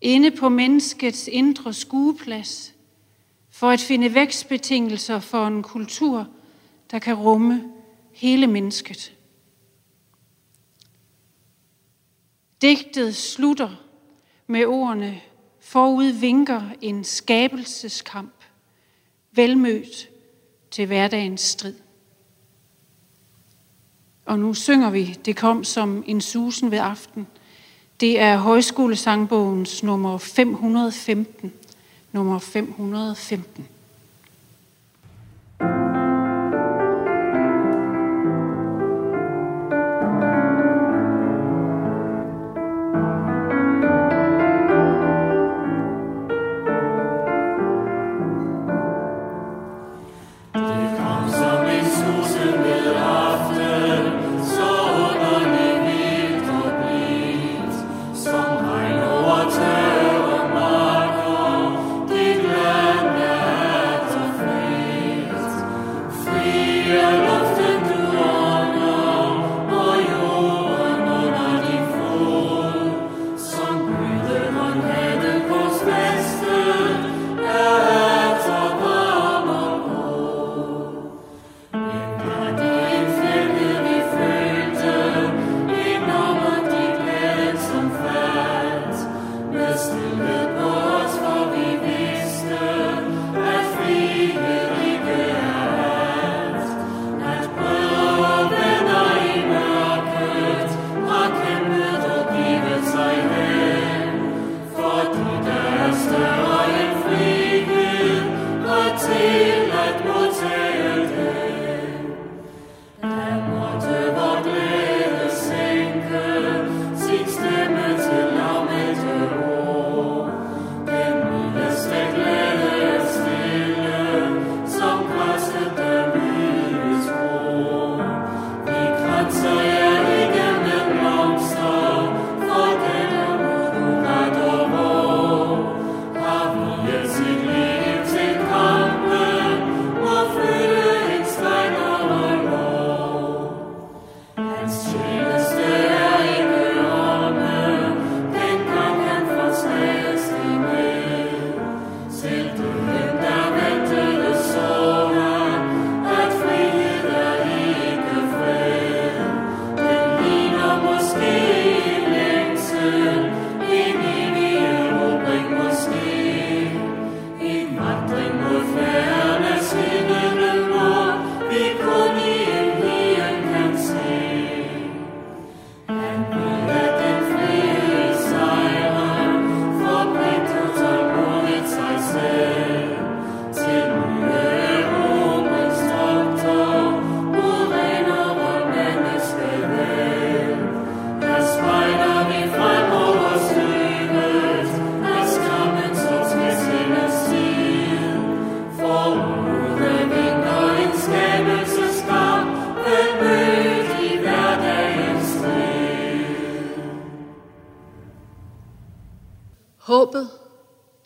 inde 0.00 0.30
på 0.30 0.48
menneskets 0.48 1.28
indre 1.28 1.72
skueplads, 1.72 2.74
for 3.50 3.70
at 3.70 3.80
finde 3.80 4.14
vækstbetingelser 4.14 5.20
for 5.20 5.46
en 5.46 5.62
kultur, 5.62 6.28
der 6.90 6.98
kan 6.98 7.14
rumme 7.14 7.72
hele 8.12 8.46
mennesket. 8.46 9.16
Digtet 12.62 13.16
slutter 13.16 13.70
med 14.46 14.66
ordene 14.66 15.20
Forud 15.60 16.12
vinker 16.12 16.62
en 16.80 17.04
skabelseskamp, 17.04 18.44
velmødt 19.32 20.08
til 20.70 20.86
hverdagens 20.86 21.40
strid. 21.40 21.74
Og 24.30 24.38
nu 24.38 24.54
synger 24.54 24.90
vi, 24.90 25.18
det 25.24 25.36
kom 25.36 25.64
som 25.64 26.04
en 26.06 26.20
susen 26.20 26.70
ved 26.70 26.78
aften. 26.78 27.26
Det 28.00 28.20
er 28.20 28.36
højskolesangbogens 28.36 29.82
nummer 29.82 30.18
515. 30.18 31.52
Nummer 32.12 32.38
515. 32.38 33.68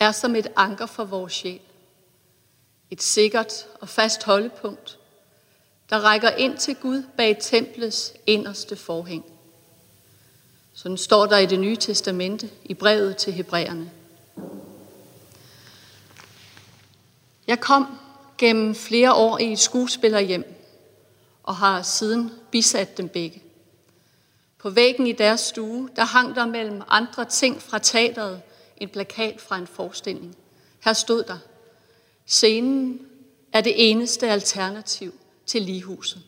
er 0.05 0.13
som 0.13 0.37
et 0.37 0.47
anker 0.57 0.87
for 0.87 1.05
vores 1.05 1.33
sjæl. 1.33 1.61
Et 2.91 3.03
sikkert 3.03 3.67
og 3.81 3.89
fast 3.89 4.25
holdepunkt, 4.25 4.99
der 5.91 6.01
rækker 6.01 6.31
ind 6.31 6.59
til 6.59 6.75
Gud 6.75 7.03
bag 7.17 7.37
templets 7.41 8.13
inderste 8.27 8.77
forhæng. 8.77 9.25
Sådan 10.75 10.97
står 10.97 11.27
der 11.27 11.39
i 11.39 11.47
det 11.47 11.61
nye 11.61 11.77
testamente 11.77 12.51
i 12.65 12.75
brevet 12.75 13.17
til 13.17 13.33
hebræerne. 13.33 13.91
Jeg 17.47 17.61
kom 17.61 17.99
gennem 18.39 18.75
flere 18.75 19.15
år 19.15 19.39
i 19.39 19.53
et 19.53 19.59
skuespillerhjem 19.59 20.55
og 21.43 21.57
har 21.57 21.83
siden 21.83 22.33
bisat 22.51 22.99
dem 22.99 23.09
begge. 23.09 23.43
På 24.59 24.71
væggen 24.71 25.07
i 25.07 25.13
deres 25.13 25.41
stue, 25.41 25.91
der 25.97 26.05
hang 26.05 26.37
der 26.37 26.47
mellem 26.47 26.83
andre 26.89 27.25
ting 27.25 27.63
fra 27.63 27.79
teateret 27.79 28.43
en 28.77 28.89
plakat 28.89 29.41
fra 29.41 29.59
en 29.59 29.67
forestilling. 29.67 30.37
Her 30.85 30.93
stod 30.93 31.23
der, 31.23 31.39
scenen 32.27 33.07
er 33.53 33.61
det 33.61 33.91
eneste 33.91 34.29
alternativ 34.29 35.15
til 35.47 35.63
ligehuset. 35.63 36.23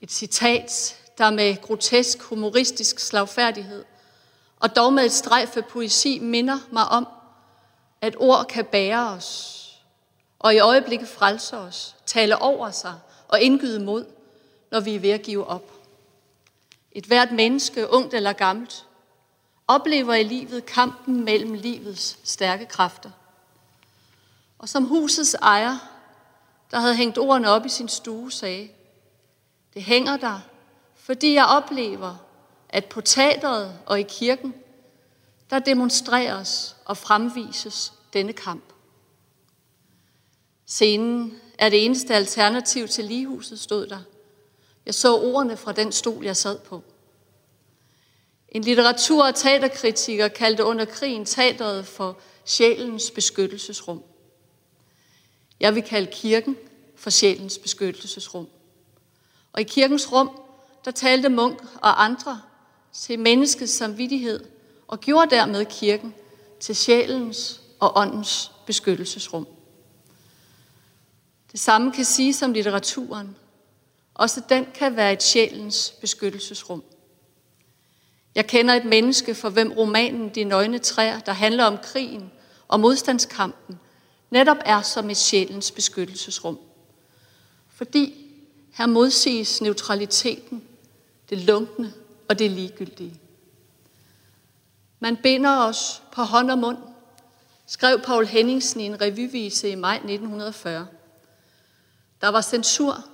Et 0.00 0.12
citat, 0.12 0.96
der 1.18 1.30
med 1.30 1.60
grotesk 1.62 2.22
humoristisk 2.22 2.98
slagfærdighed 2.98 3.84
og 4.60 4.76
dog 4.76 4.92
med 4.92 5.04
et 5.04 5.12
strejf 5.12 5.56
af 5.56 5.64
poesi 5.64 6.18
minder 6.18 6.58
mig 6.72 6.84
om, 6.88 7.08
at 8.00 8.16
ord 8.18 8.46
kan 8.46 8.64
bære 8.64 9.10
os, 9.10 9.56
og 10.38 10.54
i 10.54 10.58
øjeblikket 10.58 11.08
frelse 11.08 11.56
os, 11.56 11.96
tale 12.06 12.42
over 12.42 12.70
sig 12.70 12.94
og 13.28 13.40
indgyde 13.40 13.84
mod, 13.84 14.04
når 14.70 14.80
vi 14.80 14.94
er 14.94 15.00
ved 15.00 15.10
at 15.10 15.22
give 15.22 15.46
op. 15.46 15.72
Et 16.92 17.04
hvert 17.04 17.32
menneske, 17.32 17.90
ungt 17.90 18.14
eller 18.14 18.32
gammelt, 18.32 18.86
oplever 19.70 20.14
i 20.14 20.22
livet 20.22 20.66
kampen 20.66 21.24
mellem 21.24 21.54
livets 21.54 22.18
stærke 22.24 22.66
kræfter. 22.66 23.10
Og 24.58 24.68
som 24.68 24.84
husets 24.84 25.34
ejer, 25.34 25.76
der 26.70 26.80
havde 26.80 26.96
hængt 26.96 27.18
ordene 27.18 27.50
op 27.50 27.66
i 27.66 27.68
sin 27.68 27.88
stue, 27.88 28.32
sagde, 28.32 28.68
det 29.74 29.82
hænger 29.82 30.16
der, 30.16 30.40
fordi 30.94 31.34
jeg 31.34 31.44
oplever, 31.44 32.16
at 32.68 32.84
på 32.84 33.00
teateret 33.00 33.78
og 33.86 34.00
i 34.00 34.02
kirken, 34.02 34.54
der 35.50 35.58
demonstreres 35.58 36.76
og 36.84 36.96
fremvises 36.96 37.92
denne 38.12 38.32
kamp. 38.32 38.64
Scenen 40.66 41.40
er 41.58 41.68
det 41.68 41.84
eneste 41.84 42.14
alternativ 42.14 42.88
til 42.88 43.04
ligehuset, 43.04 43.60
stod 43.60 43.86
der. 43.86 44.00
Jeg 44.86 44.94
så 44.94 45.16
ordene 45.16 45.56
fra 45.56 45.72
den 45.72 45.92
stol, 45.92 46.24
jeg 46.24 46.36
sad 46.36 46.58
på. 46.58 46.82
En 48.50 48.62
litteratur- 48.62 49.26
og 49.26 49.34
teaterkritiker 49.34 50.28
kaldte 50.28 50.64
under 50.64 50.84
krigen 50.84 51.24
teateret 51.24 51.86
for 51.86 52.18
sjælens 52.44 53.10
beskyttelsesrum. 53.10 54.02
Jeg 55.60 55.74
vil 55.74 55.82
kalde 55.82 56.10
kirken 56.12 56.56
for 56.96 57.10
sjælens 57.10 57.58
beskyttelsesrum. 57.58 58.48
Og 59.52 59.60
i 59.60 59.64
kirkens 59.64 60.12
rum, 60.12 60.30
der 60.84 60.90
talte 60.90 61.28
Munk 61.28 61.62
og 61.74 62.04
andre 62.04 62.40
til 62.92 63.18
menneskets 63.18 63.72
samvittighed 63.72 64.44
og 64.88 65.00
gjorde 65.00 65.30
dermed 65.30 65.64
kirken 65.64 66.14
til 66.60 66.76
sjælens 66.76 67.60
og 67.78 67.98
åndens 67.98 68.52
beskyttelsesrum. 68.66 69.46
Det 71.52 71.60
samme 71.60 71.92
kan 71.92 72.04
siges 72.04 72.42
om 72.42 72.52
litteraturen. 72.52 73.36
Også 74.14 74.42
den 74.48 74.66
kan 74.74 74.96
være 74.96 75.12
et 75.12 75.22
sjælens 75.22 75.94
beskyttelsesrum. 76.00 76.82
Jeg 78.34 78.46
kender 78.46 78.74
et 78.74 78.84
menneske, 78.84 79.34
for 79.34 79.48
hvem 79.48 79.72
romanen 79.72 80.28
De 80.28 80.44
nøgne 80.44 80.78
træer, 80.78 81.20
der 81.20 81.32
handler 81.32 81.64
om 81.64 81.78
krigen 81.82 82.30
og 82.68 82.80
modstandskampen, 82.80 83.80
netop 84.30 84.56
er 84.64 84.82
som 84.82 85.10
et 85.10 85.16
sjælens 85.16 85.70
beskyttelsesrum. 85.70 86.58
Fordi 87.68 88.26
her 88.72 88.86
modsiges 88.86 89.60
neutraliteten, 89.60 90.64
det 91.30 91.38
lunkne 91.38 91.92
og 92.28 92.38
det 92.38 92.50
ligegyldige. 92.50 93.20
Man 95.00 95.16
binder 95.16 95.58
os 95.58 96.02
på 96.12 96.22
hånd 96.22 96.50
og 96.50 96.58
mund, 96.58 96.78
skrev 97.66 98.00
Paul 98.00 98.26
Henningsen 98.26 98.80
i 98.80 98.84
en 98.84 99.00
revyvise 99.00 99.68
i 99.68 99.74
maj 99.74 99.94
1940. 99.94 100.86
Der 102.20 102.28
var 102.28 102.40
censur, 102.40 103.04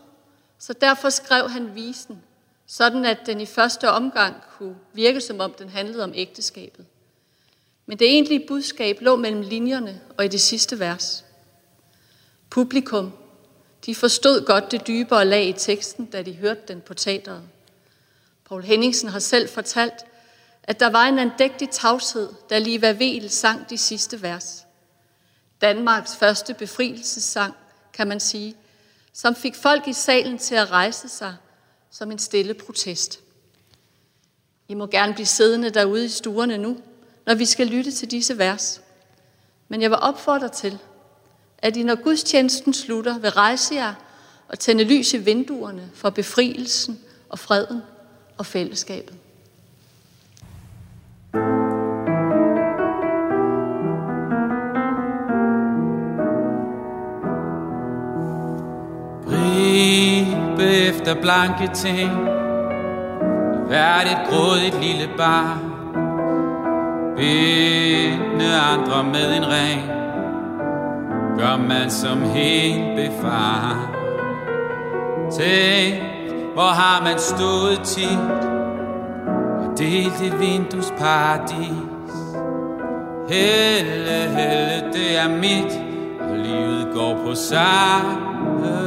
så 0.58 0.72
derfor 0.72 1.10
skrev 1.10 1.50
han 1.50 1.74
visen 1.74 2.22
sådan 2.66 3.04
at 3.04 3.18
den 3.26 3.40
i 3.40 3.46
første 3.46 3.90
omgang 3.90 4.34
kunne 4.58 4.76
virke 4.92 5.20
som 5.20 5.40
om 5.40 5.52
den 5.58 5.68
handlede 5.68 6.04
om 6.04 6.12
ægteskabet. 6.14 6.86
Men 7.86 7.98
det 7.98 8.06
egentlige 8.06 8.46
budskab 8.48 9.00
lå 9.00 9.16
mellem 9.16 9.40
linjerne 9.40 10.00
og 10.18 10.24
i 10.24 10.28
det 10.28 10.40
sidste 10.40 10.78
vers. 10.78 11.24
Publikum, 12.50 13.12
De 13.86 13.94
forstod 13.94 14.46
godt 14.46 14.70
det 14.70 14.86
dybere 14.86 15.24
lag 15.24 15.46
i 15.46 15.52
teksten, 15.52 16.06
da 16.06 16.22
de 16.22 16.32
hørte 16.32 16.60
den 16.68 16.80
på 16.80 16.94
teateret. 16.94 17.42
Paul 18.48 18.62
Henningsen 18.62 19.08
har 19.08 19.18
selv 19.18 19.48
fortalt, 19.48 20.06
at 20.62 20.80
der 20.80 20.90
var 20.90 21.04
en 21.04 21.18
andægtig 21.18 21.70
tavshed, 21.70 22.28
da 22.50 22.58
Liva 22.58 22.90
Vel 22.92 23.30
sang 23.30 23.70
de 23.70 23.78
sidste 23.78 24.22
vers. 24.22 24.66
Danmarks 25.60 26.16
første 26.16 26.54
befrielsessang, 26.54 27.54
kan 27.92 28.06
man 28.06 28.20
sige, 28.20 28.56
som 29.12 29.34
fik 29.34 29.54
folk 29.54 29.88
i 29.88 29.92
salen 29.92 30.38
til 30.38 30.54
at 30.54 30.70
rejse 30.70 31.08
sig 31.08 31.36
som 31.98 32.10
en 32.10 32.18
stille 32.18 32.54
protest. 32.54 33.20
I 34.68 34.74
må 34.74 34.86
gerne 34.86 35.14
blive 35.14 35.26
siddende 35.26 35.70
derude 35.70 36.04
i 36.04 36.08
stuerne 36.08 36.58
nu, 36.58 36.76
når 37.26 37.34
vi 37.34 37.44
skal 37.44 37.66
lytte 37.66 37.92
til 37.92 38.10
disse 38.10 38.38
vers. 38.38 38.80
Men 39.68 39.82
jeg 39.82 39.90
vil 39.90 39.98
opfordre 40.02 40.48
til, 40.48 40.78
at 41.58 41.76
I 41.76 41.82
når 41.82 41.94
gudstjenesten 41.94 42.74
slutter, 42.74 43.18
vil 43.18 43.30
rejse 43.30 43.74
jer 43.74 43.94
og 44.48 44.58
tænde 44.58 44.84
lys 44.84 45.14
i 45.14 45.18
vinduerne 45.18 45.90
for 45.94 46.10
befrielsen 46.10 47.00
og 47.28 47.38
freden 47.38 47.80
og 48.38 48.46
fællesskabet. 48.46 49.14
Efter 61.06 61.20
blanke 61.22 61.70
ting. 61.74 62.10
Hvert 63.66 64.06
et 64.06 64.18
grådigt 64.28 64.80
lille 64.84 65.08
barn 65.16 65.72
Binde 67.16 68.54
andre 68.72 69.04
med 69.04 69.36
en 69.36 69.44
ring. 69.46 69.82
Gør 71.38 71.56
man 71.56 71.90
som 71.90 72.22
helt 72.22 72.96
befar. 72.96 73.90
Tænk, 75.32 76.02
hvor 76.54 76.68
har 76.68 77.02
man 77.04 77.18
stået 77.18 77.80
tit 77.84 78.18
Og 79.60 79.78
delt 79.78 80.20
et 80.20 80.40
vinduesparadis. 80.40 82.14
Helle, 83.28 84.18
helle, 84.36 84.92
det 84.92 85.18
er 85.18 85.28
mit 85.28 85.80
Og 86.20 86.36
livet 86.36 86.88
går 86.94 87.14
på 87.26 87.34
samme 87.34 88.85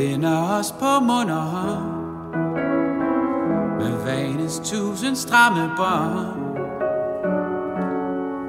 binder 0.00 0.58
os 0.58 0.72
på 0.72 1.00
mund 1.00 1.30
og 1.30 1.42
hånd. 1.42 1.84
Med 3.78 4.04
vanes 4.04 4.60
tusind 4.64 5.16
stramme 5.16 5.70
bånd. 5.76 6.26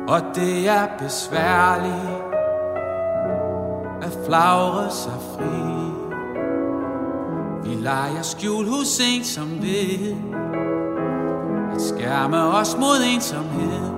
Og 0.08 0.22
det 0.36 0.70
er 0.70 0.88
besværligt 1.00 2.12
At 4.02 4.18
flagre 4.26 4.92
sig 4.92 5.20
fri. 5.36 5.92
Vi 7.64 7.76
leger 7.76 8.22
skjul 8.22 8.68
hos 8.68 9.00
en 9.00 9.24
som 9.24 9.62
vil 9.62 10.18
At 11.76 11.82
skærme 11.82 12.38
os 12.38 12.78
mod 12.80 13.14
ensomhed. 13.14 13.92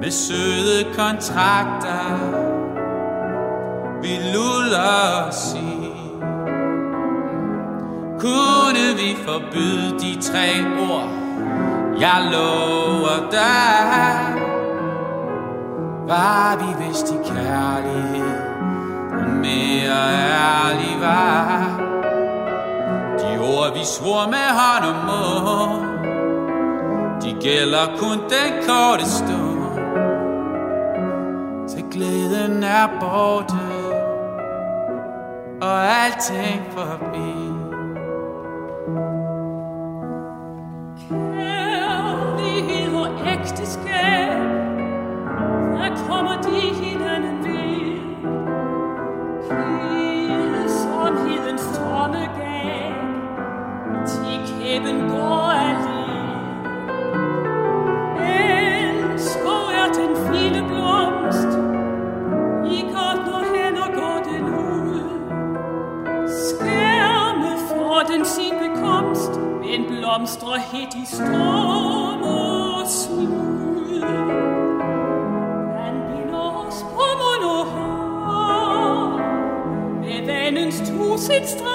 Med 0.00 0.10
søde 0.10 0.94
kontrakter. 0.94 2.43
Vi 4.04 4.18
luller 4.34 5.26
os 5.28 5.54
i. 5.54 5.90
Kunne 8.20 8.84
vi 8.96 9.16
forbyde 9.26 9.98
de 9.98 10.22
tre 10.22 10.48
ord 10.90 11.08
Jeg 12.00 12.28
lover 12.32 13.30
dig? 13.30 14.42
Var 16.08 16.56
vi 16.56 16.84
vist 16.84 17.10
i 17.10 17.16
kærlighed 17.34 18.38
Og 19.12 19.30
mere 19.30 20.02
ærlig 20.12 21.00
var. 21.00 21.80
De 23.18 23.38
ord 23.38 23.72
vi 23.74 23.84
svor 23.84 24.26
med 24.26 24.48
hånd 24.58 24.84
og 24.90 24.96
mund 25.06 25.86
De 27.22 27.36
gælder 27.40 27.86
kun 27.98 28.18
den 28.18 28.52
korte 28.68 29.10
stund. 29.10 29.54
Til 31.68 31.84
glæden 31.92 32.62
er 32.62 32.88
borte. 33.00 33.63
Og 35.64 35.76
alting 36.04 36.62
forbi 36.72 37.32
Kærlighed 41.08 42.94
og 42.94 43.08
ægteskab, 43.32 44.30
der 45.74 45.88
kommer 46.08 46.36
de 46.42 46.60
hinanden 46.84 47.36
ved. 47.44 48.00
Kedsomhedens 50.54 51.64
tomme 51.78 52.22
gab, 52.38 52.94
til 54.06 54.38
kæben 54.58 54.98
går 55.08 55.43
blomstrer 70.14 70.58
helt 70.72 70.94
i 70.94 71.06
storm 71.06 72.22
og 72.22 72.88
smud. 72.88 74.02
Han 75.78 75.94
binder 76.08 76.66
os 76.66 76.78
på 76.94 77.06
mund 77.20 77.44
og 77.50 77.64
hår, 77.66 79.18
med 80.00 80.26
vandens 80.26 80.78
tusind 80.78 81.46
stramme 81.46 81.73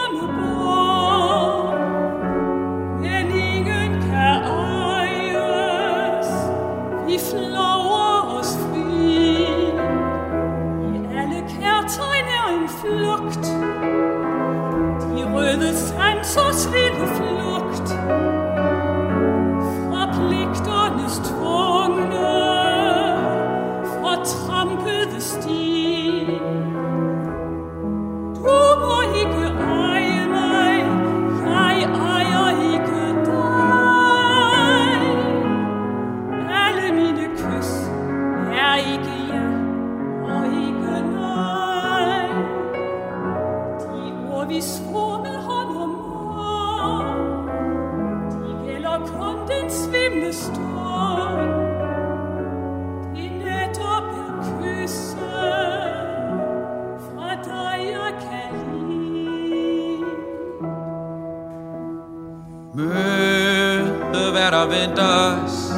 der 64.60 64.67
venter 64.67 65.43
os 65.45 65.72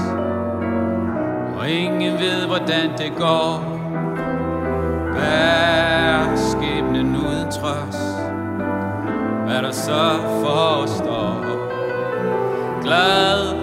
Og 1.58 1.70
ingen 1.70 2.14
ved 2.20 2.48
hvordan 2.48 2.98
det 2.98 3.12
går. 3.18 3.64
Bær 5.14 6.36
skæbnen 6.36 7.16
uden 7.16 7.52
trøst 7.52 8.18
Hvad 9.46 9.62
der 9.62 9.72
så 9.72 10.12
forestår? 10.44 11.46
Glad 12.82 13.56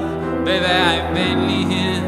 vil 0.45 0.61
være 0.61 0.95
en 0.95 1.17
venlighed. 1.17 2.03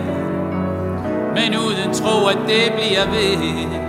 Men 1.34 1.58
uden 1.58 1.94
tro 1.94 2.26
at 2.26 2.38
det 2.46 2.72
bliver 2.74 3.06
ved. 3.10 3.80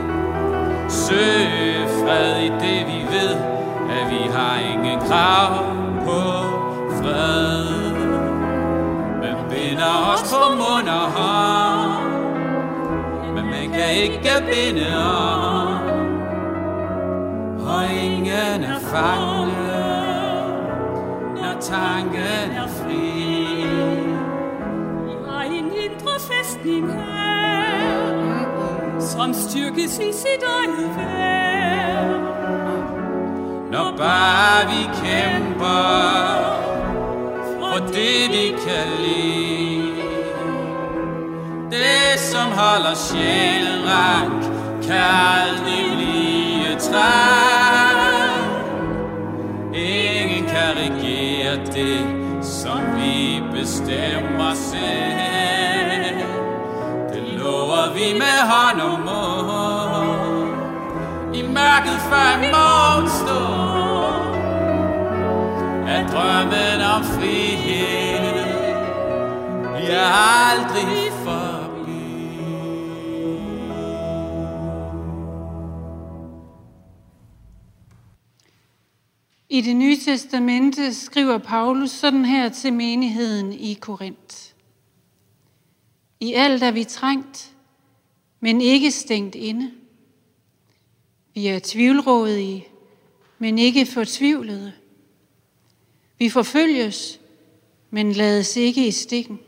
Søg 0.90 1.88
fred 1.90 2.38
i 2.38 2.48
det 2.48 2.88
vi 2.88 3.02
ved 3.12 3.36
At 3.90 4.10
vi 4.10 4.32
har 4.34 4.60
ingen 4.74 5.00
krav 5.00 5.66
på 6.06 6.22
fred. 7.02 7.61
Ikke 13.92 14.34
binde 14.46 14.88
om 14.98 15.68
Og 17.68 17.94
ingen 18.04 18.64
er 18.64 18.80
fanget 18.80 19.52
Når 21.36 21.56
tanken 21.62 22.52
er 22.56 22.68
fri 22.68 23.26
Vi 25.06 25.14
har 25.28 25.42
en 25.42 25.66
indre 25.66 26.20
fæstning 26.20 26.94
her, 26.94 27.82
som 29.00 29.34
styrkes 29.34 30.00
i 30.00 30.12
sit 30.14 30.44
eget 30.44 30.98
værd. 30.98 32.22
Når 33.72 33.94
bare 33.98 34.68
vi 34.68 34.84
kæmper 35.04 36.22
for 37.60 37.86
det 37.88 38.30
vi 38.32 38.56
kan 38.66 38.88
lide. 39.00 39.41
Som 42.32 42.52
holder 42.52 42.96
sjælen 42.96 43.86
rank 43.88 44.44
kan 44.84 45.04
aldrig 45.38 45.84
blive 45.96 46.76
træt. 46.80 48.32
Ingen 49.74 50.46
kan 50.46 50.78
regere 50.78 51.56
det, 51.66 52.00
som 52.44 52.80
vi 52.96 53.42
bestemmer 53.52 54.54
selv. 54.54 56.18
Det 57.14 57.24
lover 57.40 57.94
vi 57.94 58.14
med 58.14 58.40
hånd 58.52 58.82
og 58.82 59.00
mund. 59.00 60.56
I 61.36 61.42
mørket 61.42 62.00
før 62.10 62.38
morgen 62.38 62.52
morgenstund. 62.52 63.62
At 65.90 66.06
drømmen 66.12 66.82
om 66.96 67.04
frihed 67.04 68.46
bliver 69.76 70.08
aldrig 70.50 71.11
I 79.52 79.62
det 79.62 79.76
nye 79.76 79.98
testamente 79.98 80.94
skriver 80.94 81.38
Paulus 81.38 81.92
sådan 81.92 82.26
her 82.26 82.50
til 82.50 82.74
menigheden 82.74 83.54
i 83.54 83.74
Korinth. 83.74 84.38
I 86.20 86.34
alt 86.34 86.64
er 86.64 86.72
vi 86.72 86.84
trængt, 86.84 87.56
men 88.40 88.62
ikke 88.62 88.92
stængt 88.92 89.36
inde. 89.36 89.72
Vi 91.34 91.48
er 91.48 91.60
tvivlrådige, 91.64 92.68
men 93.40 93.58
ikke 93.58 93.86
fortvivlede. 93.86 94.74
Vi 96.20 96.30
forfølges, 96.30 97.20
men 97.90 98.12
lades 98.12 98.58
ikke 98.58 98.88
i 98.88 98.92
stikken. 98.92 99.40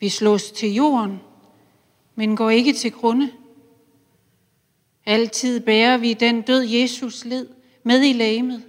Vi 0.00 0.08
slås 0.08 0.50
til 0.50 0.74
jorden, 0.74 1.20
men 2.14 2.36
går 2.36 2.50
ikke 2.50 2.72
til 2.72 2.92
grunde. 2.92 3.32
Altid 5.06 5.60
bærer 5.60 5.96
vi 5.96 6.14
den 6.14 6.42
død 6.42 6.62
Jesus 6.62 7.24
led 7.24 7.59
med 7.82 8.02
i 8.04 8.12
lægemet, 8.12 8.62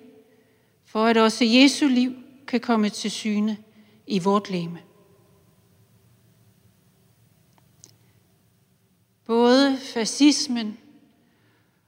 for 0.85 1.05
at 1.05 1.17
også 1.17 1.45
Jesu 1.45 1.87
liv 1.87 2.15
kan 2.47 2.59
komme 2.59 2.89
til 2.89 3.11
syne 3.11 3.57
i 4.07 4.19
vort 4.19 4.49
læme. 4.49 4.79
Både 9.25 9.77
fascismen 9.93 10.77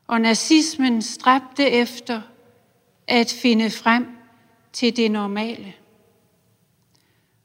og 0.07 0.21
nazismen 0.21 1.01
stræbte 1.01 1.69
efter 1.69 2.21
at 3.07 3.37
finde 3.41 3.69
frem 3.69 4.07
til 4.73 4.97
det 4.97 5.11
normale. 5.11 5.73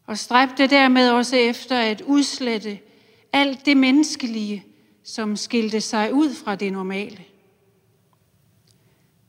Og 0.07 0.19
stræbte 0.19 0.67
dermed 0.67 1.11
også 1.11 1.37
efter 1.37 1.79
at 1.79 2.01
udslette 2.01 2.79
alt 3.33 3.67
det 3.67 3.77
menneskelige, 3.77 4.65
som 5.05 5.37
skilte 5.37 5.81
sig 5.81 6.13
ud 6.13 6.35
fra 6.35 6.57
det 6.57 6.73
normale. 6.73 7.25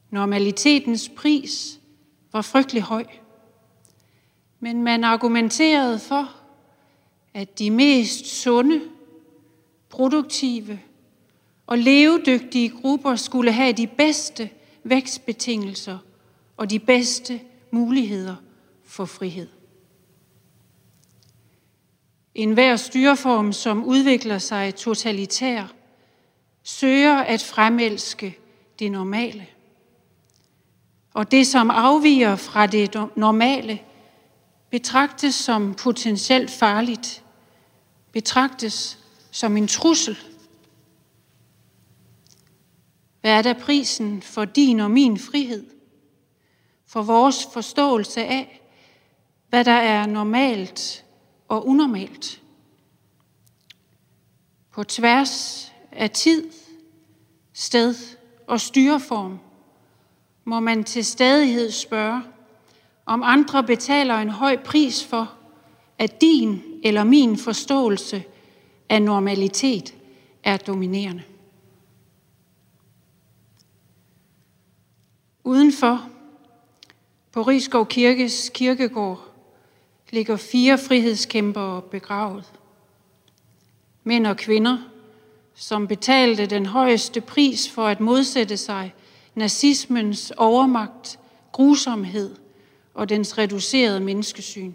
Normalitetens 0.09 1.09
pris 1.09 1.79
var 2.33 2.41
frygtelig 2.41 2.83
høj. 2.83 3.05
Men 4.59 4.83
man 4.83 5.03
argumenterede 5.03 5.99
for, 5.99 6.35
at 7.33 7.59
de 7.59 7.71
mest 7.71 8.25
sunde, 8.25 8.81
produktive 9.89 10.79
og 11.67 11.77
levedygtige 11.77 12.69
grupper 12.69 13.15
skulle 13.15 13.51
have 13.51 13.73
de 13.73 13.87
bedste 13.87 14.49
vækstbetingelser 14.83 15.97
og 16.57 16.69
de 16.69 16.79
bedste 16.79 17.41
muligheder 17.71 18.35
for 18.83 19.05
frihed. 19.05 19.47
En 22.35 22.53
hver 22.53 22.75
styreform, 22.75 23.53
som 23.53 23.83
udvikler 23.83 24.37
sig 24.37 24.75
totalitær, 24.75 25.73
søger 26.63 27.17
at 27.17 27.41
fremelske 27.41 28.37
det 28.79 28.91
normale. 28.91 29.47
Og 31.13 31.31
det, 31.31 31.47
som 31.47 31.69
afviger 31.69 32.35
fra 32.35 32.67
det 32.67 32.95
normale, 33.15 33.79
betragtes 34.69 35.35
som 35.35 35.73
potentielt 35.73 36.51
farligt, 36.51 37.23
betragtes 38.11 38.99
som 39.31 39.57
en 39.57 39.67
trussel. 39.67 40.17
Hvad 43.21 43.31
er 43.31 43.41
der 43.41 43.53
prisen 43.53 44.21
for 44.21 44.45
din 44.45 44.79
og 44.79 44.91
min 44.91 45.17
frihed? 45.17 45.65
For 46.87 47.01
vores 47.01 47.47
forståelse 47.53 48.23
af, 48.23 48.61
hvad 49.49 49.65
der 49.65 49.71
er 49.71 50.05
normalt 50.05 51.05
og 51.47 51.67
unormalt. 51.67 52.41
På 54.71 54.83
tværs 54.83 55.65
af 55.91 56.09
tid, 56.09 56.51
sted 57.53 57.95
og 58.47 58.61
styreform 58.61 59.39
må 60.49 60.59
man 60.59 60.83
til 60.83 61.05
stadighed 61.05 61.71
spørge, 61.71 62.21
om 63.05 63.23
andre 63.23 63.63
betaler 63.63 64.15
en 64.15 64.29
høj 64.29 64.57
pris 64.57 65.05
for, 65.05 65.33
at 65.97 66.21
din 66.21 66.63
eller 66.83 67.03
min 67.03 67.37
forståelse 67.37 68.23
af 68.89 69.01
normalitet 69.01 69.93
er 70.43 70.57
dominerende. 70.57 71.23
Udenfor 75.43 76.09
på 77.31 77.41
Rigskov 77.41 77.87
Kirkes 77.87 78.51
kirkegård 78.53 79.23
ligger 80.09 80.37
fire 80.37 80.77
frihedskæmpere 80.77 81.81
begravet. 81.81 82.53
Mænd 84.03 84.27
og 84.27 84.37
kvinder, 84.37 84.77
som 85.55 85.87
betalte 85.87 86.45
den 86.45 86.65
højeste 86.65 87.21
pris 87.21 87.69
for 87.69 87.87
at 87.87 87.99
modsætte 87.99 88.57
sig 88.57 88.93
nazismens 89.39 90.33
overmagt, 90.37 91.19
grusomhed 91.51 92.35
og 92.93 93.09
dens 93.09 93.37
reducerede 93.37 93.99
menneskesyn. 93.99 94.73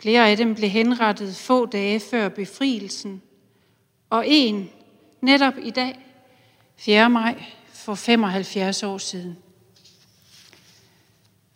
Flere 0.00 0.28
af 0.30 0.36
dem 0.36 0.54
blev 0.54 0.70
henrettet 0.70 1.36
få 1.36 1.66
dage 1.66 2.00
før 2.00 2.28
befrielsen, 2.28 3.22
og 4.10 4.24
en 4.26 4.70
netop 5.20 5.54
i 5.62 5.70
dag, 5.70 5.98
4. 6.76 7.10
maj 7.10 7.44
for 7.72 7.94
75 7.94 8.82
år 8.82 8.98
siden. 8.98 9.36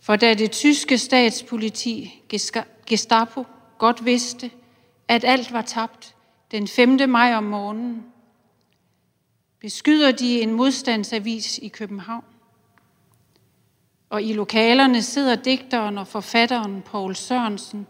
For 0.01 0.17
da 0.17 0.35
det 0.35 0.51
tyske 0.51 0.99
statspoliti, 0.99 2.23
Gestapo, 2.87 3.45
godt 3.79 4.05
vidste, 4.05 4.51
at 5.09 5.25
alt 5.25 5.53
var 5.53 5.63
tabt 5.63 6.15
den 6.51 6.69
5. 6.69 7.11
maj 7.11 7.35
om 7.35 7.45
morgenen, 7.45 8.12
beskyder 9.63 10.13
de 10.13 10.41
en 10.41 10.53
modstandsavis 10.53 11.59
i 11.59 11.69
København. 11.69 12.25
Og 14.11 14.23
i 14.23 14.33
lokalerne 14.33 15.03
sidder 15.03 15.35
digteren 15.35 15.99
og 15.99 16.07
forfatteren 16.07 16.83
Paul 16.83 17.17
Sørensen, 17.17 17.87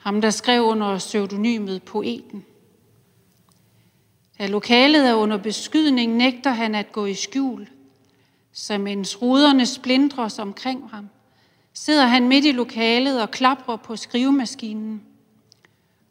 ham 0.00 0.20
der 0.20 0.30
skrev 0.30 0.62
under 0.62 0.98
pseudonymet 0.98 1.82
Poeten. 1.82 2.44
Da 4.38 4.46
lokalet 4.46 5.08
er 5.08 5.14
under 5.14 5.36
beskydning, 5.36 6.16
nægter 6.16 6.50
han 6.50 6.74
at 6.74 6.92
gå 6.92 7.06
i 7.06 7.14
skjul, 7.14 7.68
så 8.52 8.78
mens 8.78 9.22
ruderne 9.22 9.66
splindres 9.66 10.38
omkring 10.38 10.90
ham, 10.90 11.08
sidder 11.74 12.06
han 12.06 12.28
midt 12.28 12.44
i 12.44 12.52
lokalet 12.52 13.22
og 13.22 13.30
klapper 13.30 13.76
på 13.76 13.96
skrivemaskinen. 13.96 15.02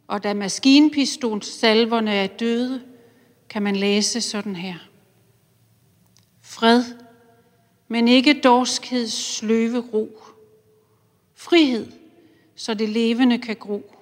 Og 0.06 0.22
da 0.22 0.34
maskinpistolsalverne 0.34 2.14
er 2.14 2.26
døde, 2.26 2.82
kan 3.50 3.62
man 3.62 3.76
læse 3.76 4.20
sådan 4.20 4.56
her. 4.56 4.74
Fred, 6.40 6.84
men 7.88 8.08
ikke 8.08 8.40
dorskeds 8.40 9.12
sløve 9.12 9.78
ro. 9.78 10.22
Frihed, 11.34 11.92
så 12.54 12.74
det 12.74 12.88
levende 12.88 13.38
kan 13.38 13.56
gro. 13.56 13.94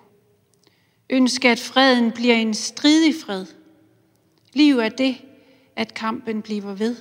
Ønske, 1.11 1.49
at 1.49 1.61
freden 1.61 2.13
bliver 2.13 2.35
en 2.35 2.55
stridig 2.55 3.15
fred. 3.25 3.47
Liv 4.53 4.79
er 4.79 4.89
det, 4.89 5.17
at 5.77 5.95
kampen 5.95 6.43
bliver 6.43 6.75
ved. 6.75 6.97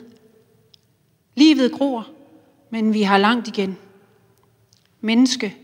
Livet 1.36 1.72
gror, 1.72 2.08
men 2.70 2.94
vi 2.94 3.02
har 3.02 3.18
langt 3.18 3.48
igen. 3.48 3.78
Menneske 5.02 5.56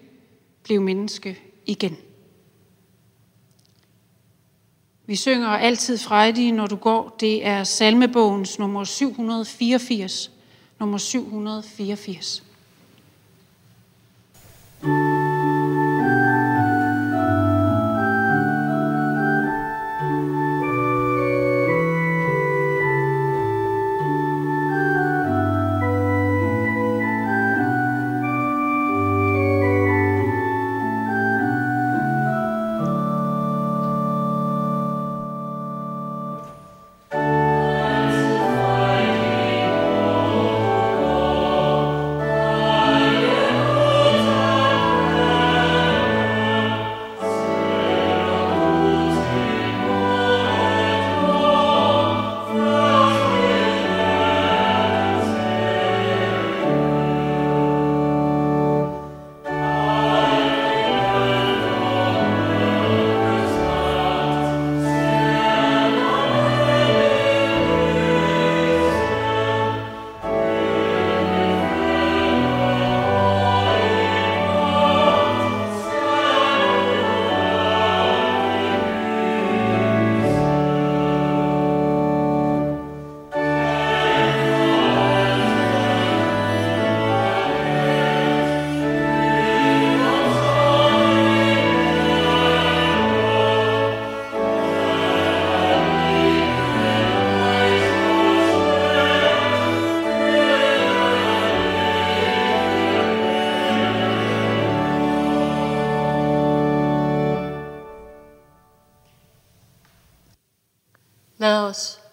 blev 0.63 0.81
menneske 0.81 1.39
igen. 1.65 1.97
Vi 5.11 5.15
synger 5.15 5.47
altid 5.47 5.97
frejdig, 5.97 6.51
når 6.51 6.67
du 6.67 6.75
går. 6.75 7.15
Det 7.19 7.45
er 7.47 7.63
salmebogens 7.63 8.59
nummer 8.59 8.83
784. 8.83 10.31
Nummer 10.79 10.97
784. 10.97 12.43
Lad 14.83 15.20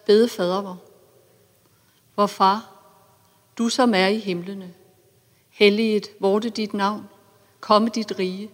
bede 0.08 0.28
fader 0.28 0.60
vor. 0.60 0.78
Vor 2.16 2.26
far, 2.26 2.72
du 3.58 3.68
som 3.68 3.94
er 3.94 4.06
i 4.06 4.18
himlene, 4.18 4.74
helliget 5.48 6.06
vorte 6.20 6.50
dit 6.50 6.74
navn, 6.74 7.08
komme 7.60 7.88
dit 7.88 8.18
rige. 8.18 8.50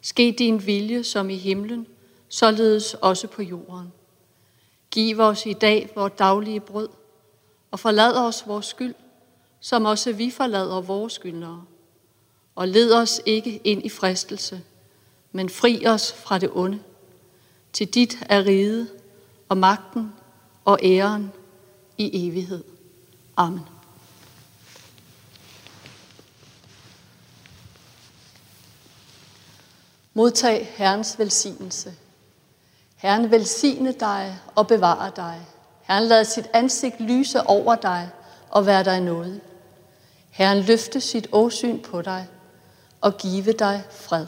Ske 0.00 0.34
din 0.38 0.66
vilje 0.66 1.04
som 1.04 1.30
i 1.30 1.36
himlen, 1.36 1.86
således 2.28 2.94
også 2.94 3.26
på 3.26 3.42
jorden. 3.42 3.92
Giv 4.90 5.20
os 5.20 5.46
i 5.46 5.52
dag 5.52 5.90
vores 5.94 6.12
daglige 6.18 6.60
brød, 6.60 6.88
og 7.70 7.80
forlad 7.80 8.16
os 8.16 8.46
vores 8.46 8.66
skyld, 8.66 8.94
som 9.60 9.84
også 9.84 10.12
vi 10.12 10.30
forlader 10.30 10.80
vores 10.80 11.12
skyldnere. 11.12 11.64
Og 12.54 12.68
led 12.68 12.92
os 12.92 13.20
ikke 13.26 13.60
ind 13.64 13.84
i 13.84 13.88
fristelse, 13.88 14.62
men 15.32 15.48
fri 15.48 15.86
os 15.86 16.12
fra 16.12 16.38
det 16.38 16.50
onde. 16.52 16.82
Til 17.72 17.88
dit 17.88 18.18
er 18.28 18.46
riget 18.46 18.88
og 19.48 19.56
magten 19.56 20.12
og 20.64 20.78
æren 20.82 21.32
i 21.98 22.28
evighed. 22.28 22.64
Amen. 23.36 23.60
Modtag 30.14 30.74
Herrens 30.76 31.18
velsignelse. 31.18 31.94
Herren 32.96 33.30
velsigne 33.30 33.92
dig 33.92 34.38
og 34.54 34.66
bevare 34.66 35.12
dig. 35.16 35.46
Herren 35.82 36.04
lad 36.04 36.24
sit 36.24 36.48
ansigt 36.52 37.00
lyse 37.00 37.42
over 37.46 37.74
dig 37.74 38.10
og 38.50 38.66
være 38.66 38.84
dig 38.84 39.00
noget. 39.00 39.40
Herren 40.30 40.62
løfte 40.62 41.00
sit 41.00 41.28
åsyn 41.32 41.82
på 41.82 42.02
dig 42.02 42.28
og 43.00 43.16
give 43.16 43.52
dig 43.52 43.82
fred. 43.90 44.26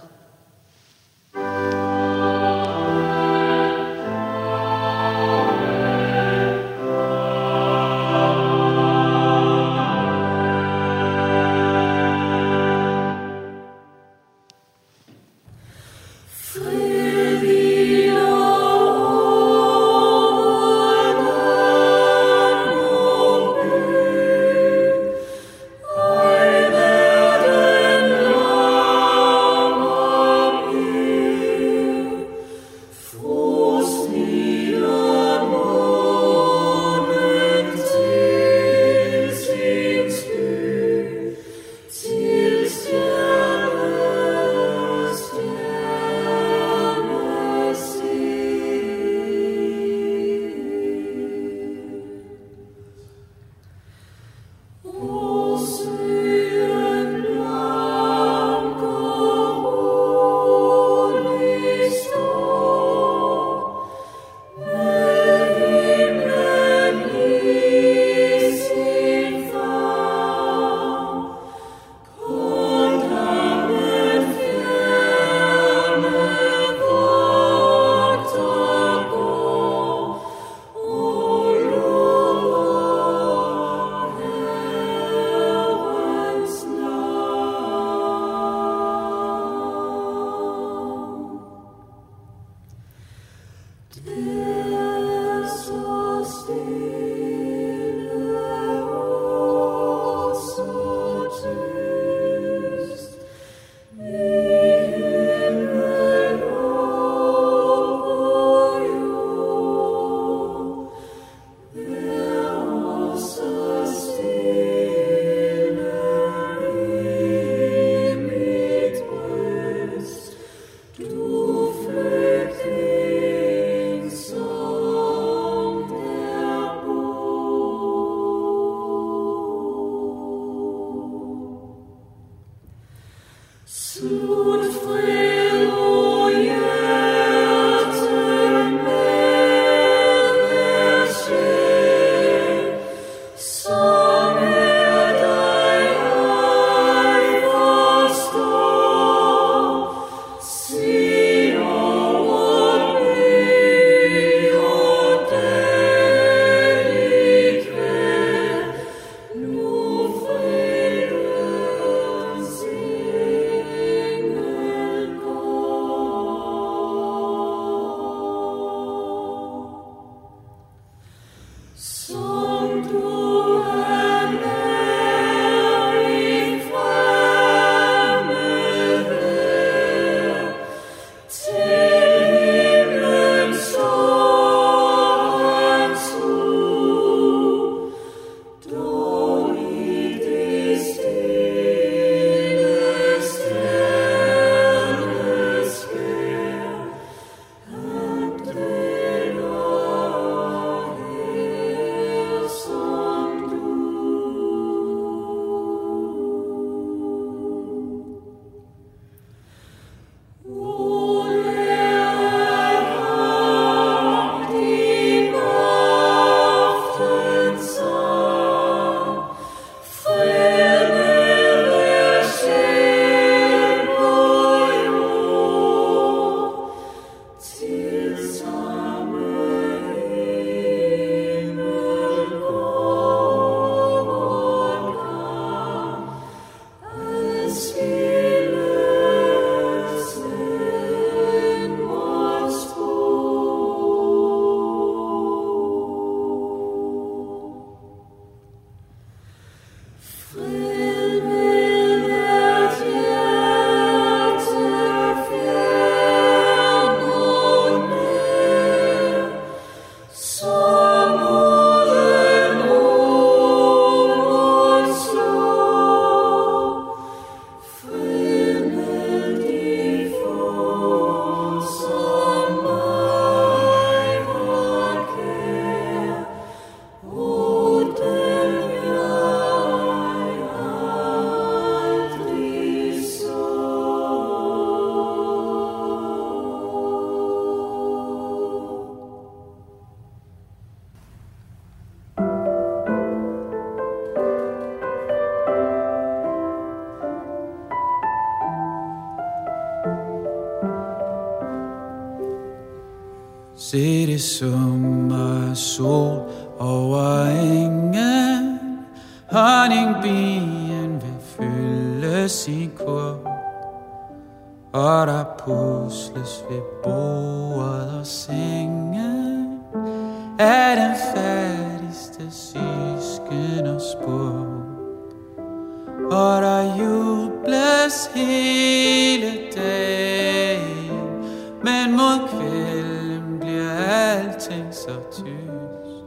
Alting 334.92 335.12
så 335.12 335.22
tyst. 335.22 336.02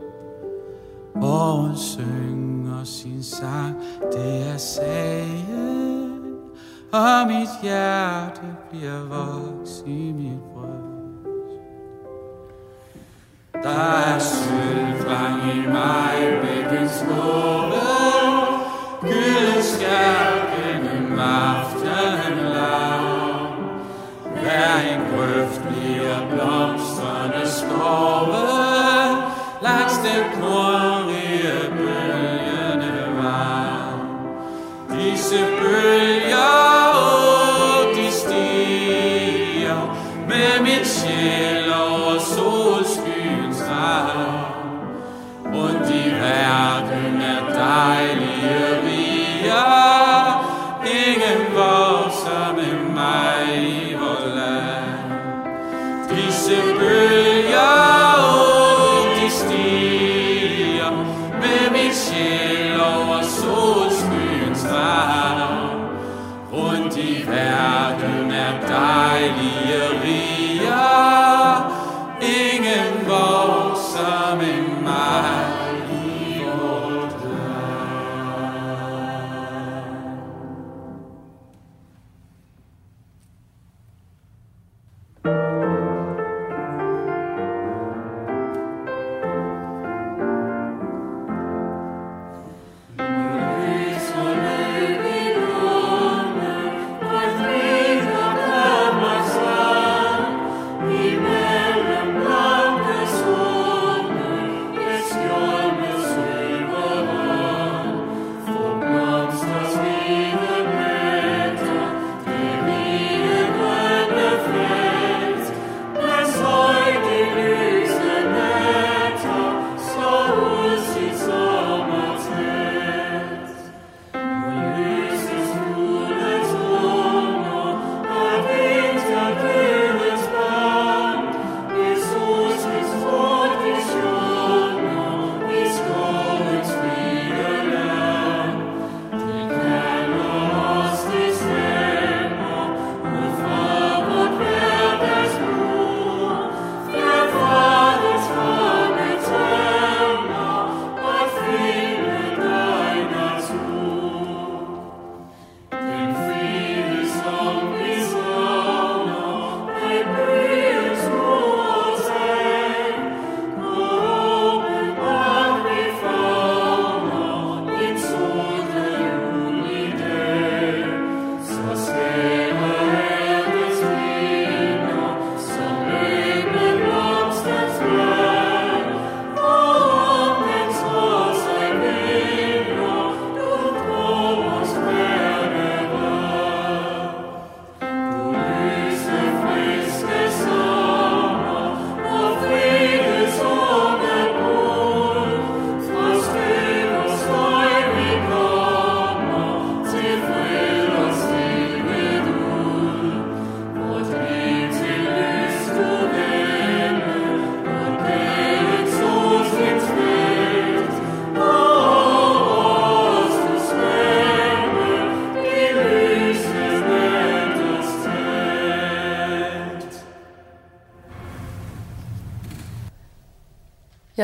Og 1.16 1.72
synger 1.78 2.84
sin 2.84 3.24
sang, 3.24 3.76
det 4.12 4.48
er 4.54 4.58
sagen. 4.58 6.36
Og 6.92 7.28
mit 7.28 7.50
hjerte 7.64 8.42
bliver 8.70 9.02
voks 9.04 9.84
i 9.86 10.12
mit 10.12 10.42
bryst. 10.54 10.86
Der 13.64 14.00
er 14.12 14.20
sølvfang 14.20 15.56
i 15.56 15.68
mig, 15.68 16.42
bækkens 16.42 16.92
skåle 16.92 17.86
Gylden 19.02 19.64
skær 19.64 20.26
gennem 20.56 21.20
aftenen 21.20 22.38
lav 22.54 23.06
Hver 24.34 24.76
en 24.92 25.02
grøft 25.12 25.62
bliver 25.68 26.30
blomstrende 26.30 27.50
skove 27.50 28.65
last 29.62 30.04
inquiry 30.06 31.42
about. 31.68 32.05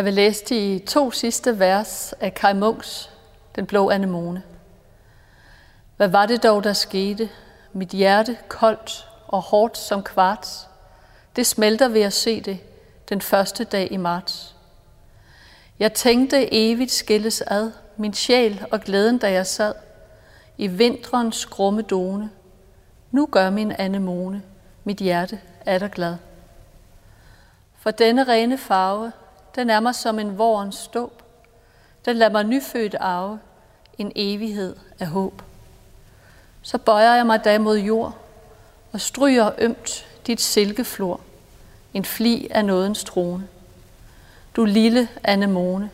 Jeg 0.02 0.06
vil 0.06 0.14
læse 0.14 0.45
de 0.45 0.82
to 0.88 1.12
sidste 1.12 1.60
vers 1.60 2.14
af 2.20 2.34
Kai 2.34 2.54
Munks 2.54 3.10
Den 3.56 3.66
blå 3.66 3.89
anemone. 3.89 4.43
Hvad 5.97 6.08
var 6.08 6.26
det 6.26 6.43
dog, 6.43 6.64
der 6.64 6.74
skete? 6.74 7.30
Mit 7.74 7.89
hjerte 7.89 8.38
koldt 8.47 9.08
og 9.28 9.41
hårdt 9.41 9.78
som 9.78 10.04
kvarts. 10.04 10.68
Det 11.36 11.45
smelter 11.45 11.88
ved 11.88 12.02
at 12.02 12.14
se 12.14 12.41
det 12.41 12.60
den 13.10 13.22
første 13.22 13.64
dag 13.64 13.91
i 13.91 13.97
marts. 13.97 14.56
Jeg 15.80 15.93
tænkte 15.93 16.54
evigt 16.54 16.91
skilles 16.91 17.41
ad, 17.41 17.72
min 17.97 18.14
sjæl 18.14 18.66
og 18.72 18.82
glæden, 18.82 19.18
da 19.18 19.32
jeg 19.32 19.47
sad 19.47 19.74
i 20.58 20.68
vintrens 20.68 21.45
grumme 21.45 21.82
done. 21.82 22.30
Nu 23.12 23.26
gør 23.32 23.49
min 23.49 23.72
anemone, 23.72 24.41
mit 24.84 24.97
hjerte 24.97 25.39
er 25.66 25.80
der 25.80 25.88
glad. 25.88 26.16
For 27.80 27.91
denne 27.91 28.24
rene 28.24 28.58
farve, 28.58 29.12
den 29.56 29.70
er 29.70 29.80
mig 29.80 29.95
som 29.95 30.20
en 30.20 30.38
vorens 30.38 30.76
ståb. 30.76 31.24
Den 32.06 32.16
lader 32.16 32.32
mig 32.32 32.43
nyfødt 32.43 32.95
arve 32.99 33.39
en 33.97 34.12
evighed 34.16 34.76
af 34.99 35.08
håb. 35.08 35.41
Så 36.62 36.78
bøjer 36.78 37.16
jeg 37.16 37.26
mig 37.26 37.43
da 37.43 37.60
mod 37.60 37.78
jord 37.78 38.18
og 38.91 39.02
stryger 39.02 39.52
ømt 39.58 40.08
dit 40.28 40.41
silkeflor, 40.41 41.20
en 41.93 42.06
fli 42.06 42.47
af 42.52 42.66
nådens 42.66 43.04
trone. 43.04 43.47
Du 44.56 44.66
lille 44.66 45.08
anemone, 45.24 45.89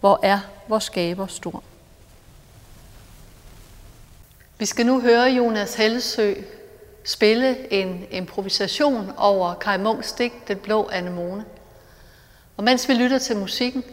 hvor 0.00 0.20
er 0.22 0.40
vores 0.68 0.84
skaber 0.84 1.26
stor. 1.26 1.62
Vi 4.58 4.66
skal 4.66 4.86
nu 4.86 5.00
høre 5.00 5.30
Jonas 5.30 5.74
Hellesø 5.74 6.34
spille 7.04 7.72
en 7.72 8.06
improvisation 8.10 9.12
over 9.16 9.54
Kai 9.54 9.78
Munks 9.78 10.12
digt 10.12 10.48
Den 10.48 10.58
blå 10.58 10.88
anemone. 10.92 11.44
Og 12.60 12.64
mens 12.64 12.88
vi 12.88 12.94
lytter 12.94 13.18
til 13.18 13.36
musikken, 13.36 13.84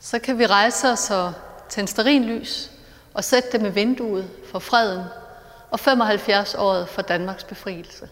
så 0.00 0.18
kan 0.18 0.38
vi 0.38 0.46
rejse 0.46 0.88
os 0.88 1.10
og 1.10 1.32
tænde 1.68 1.90
sterinlys 1.90 2.70
og 3.14 3.24
sætte 3.24 3.52
det 3.52 3.62
med 3.62 3.70
vinduet 3.70 4.30
for 4.50 4.58
freden 4.58 5.04
og 5.70 5.80
75-året 5.80 6.88
for 6.88 7.02
Danmarks 7.02 7.44
befrielse. 7.44 8.08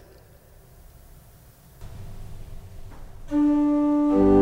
thank 3.29 4.38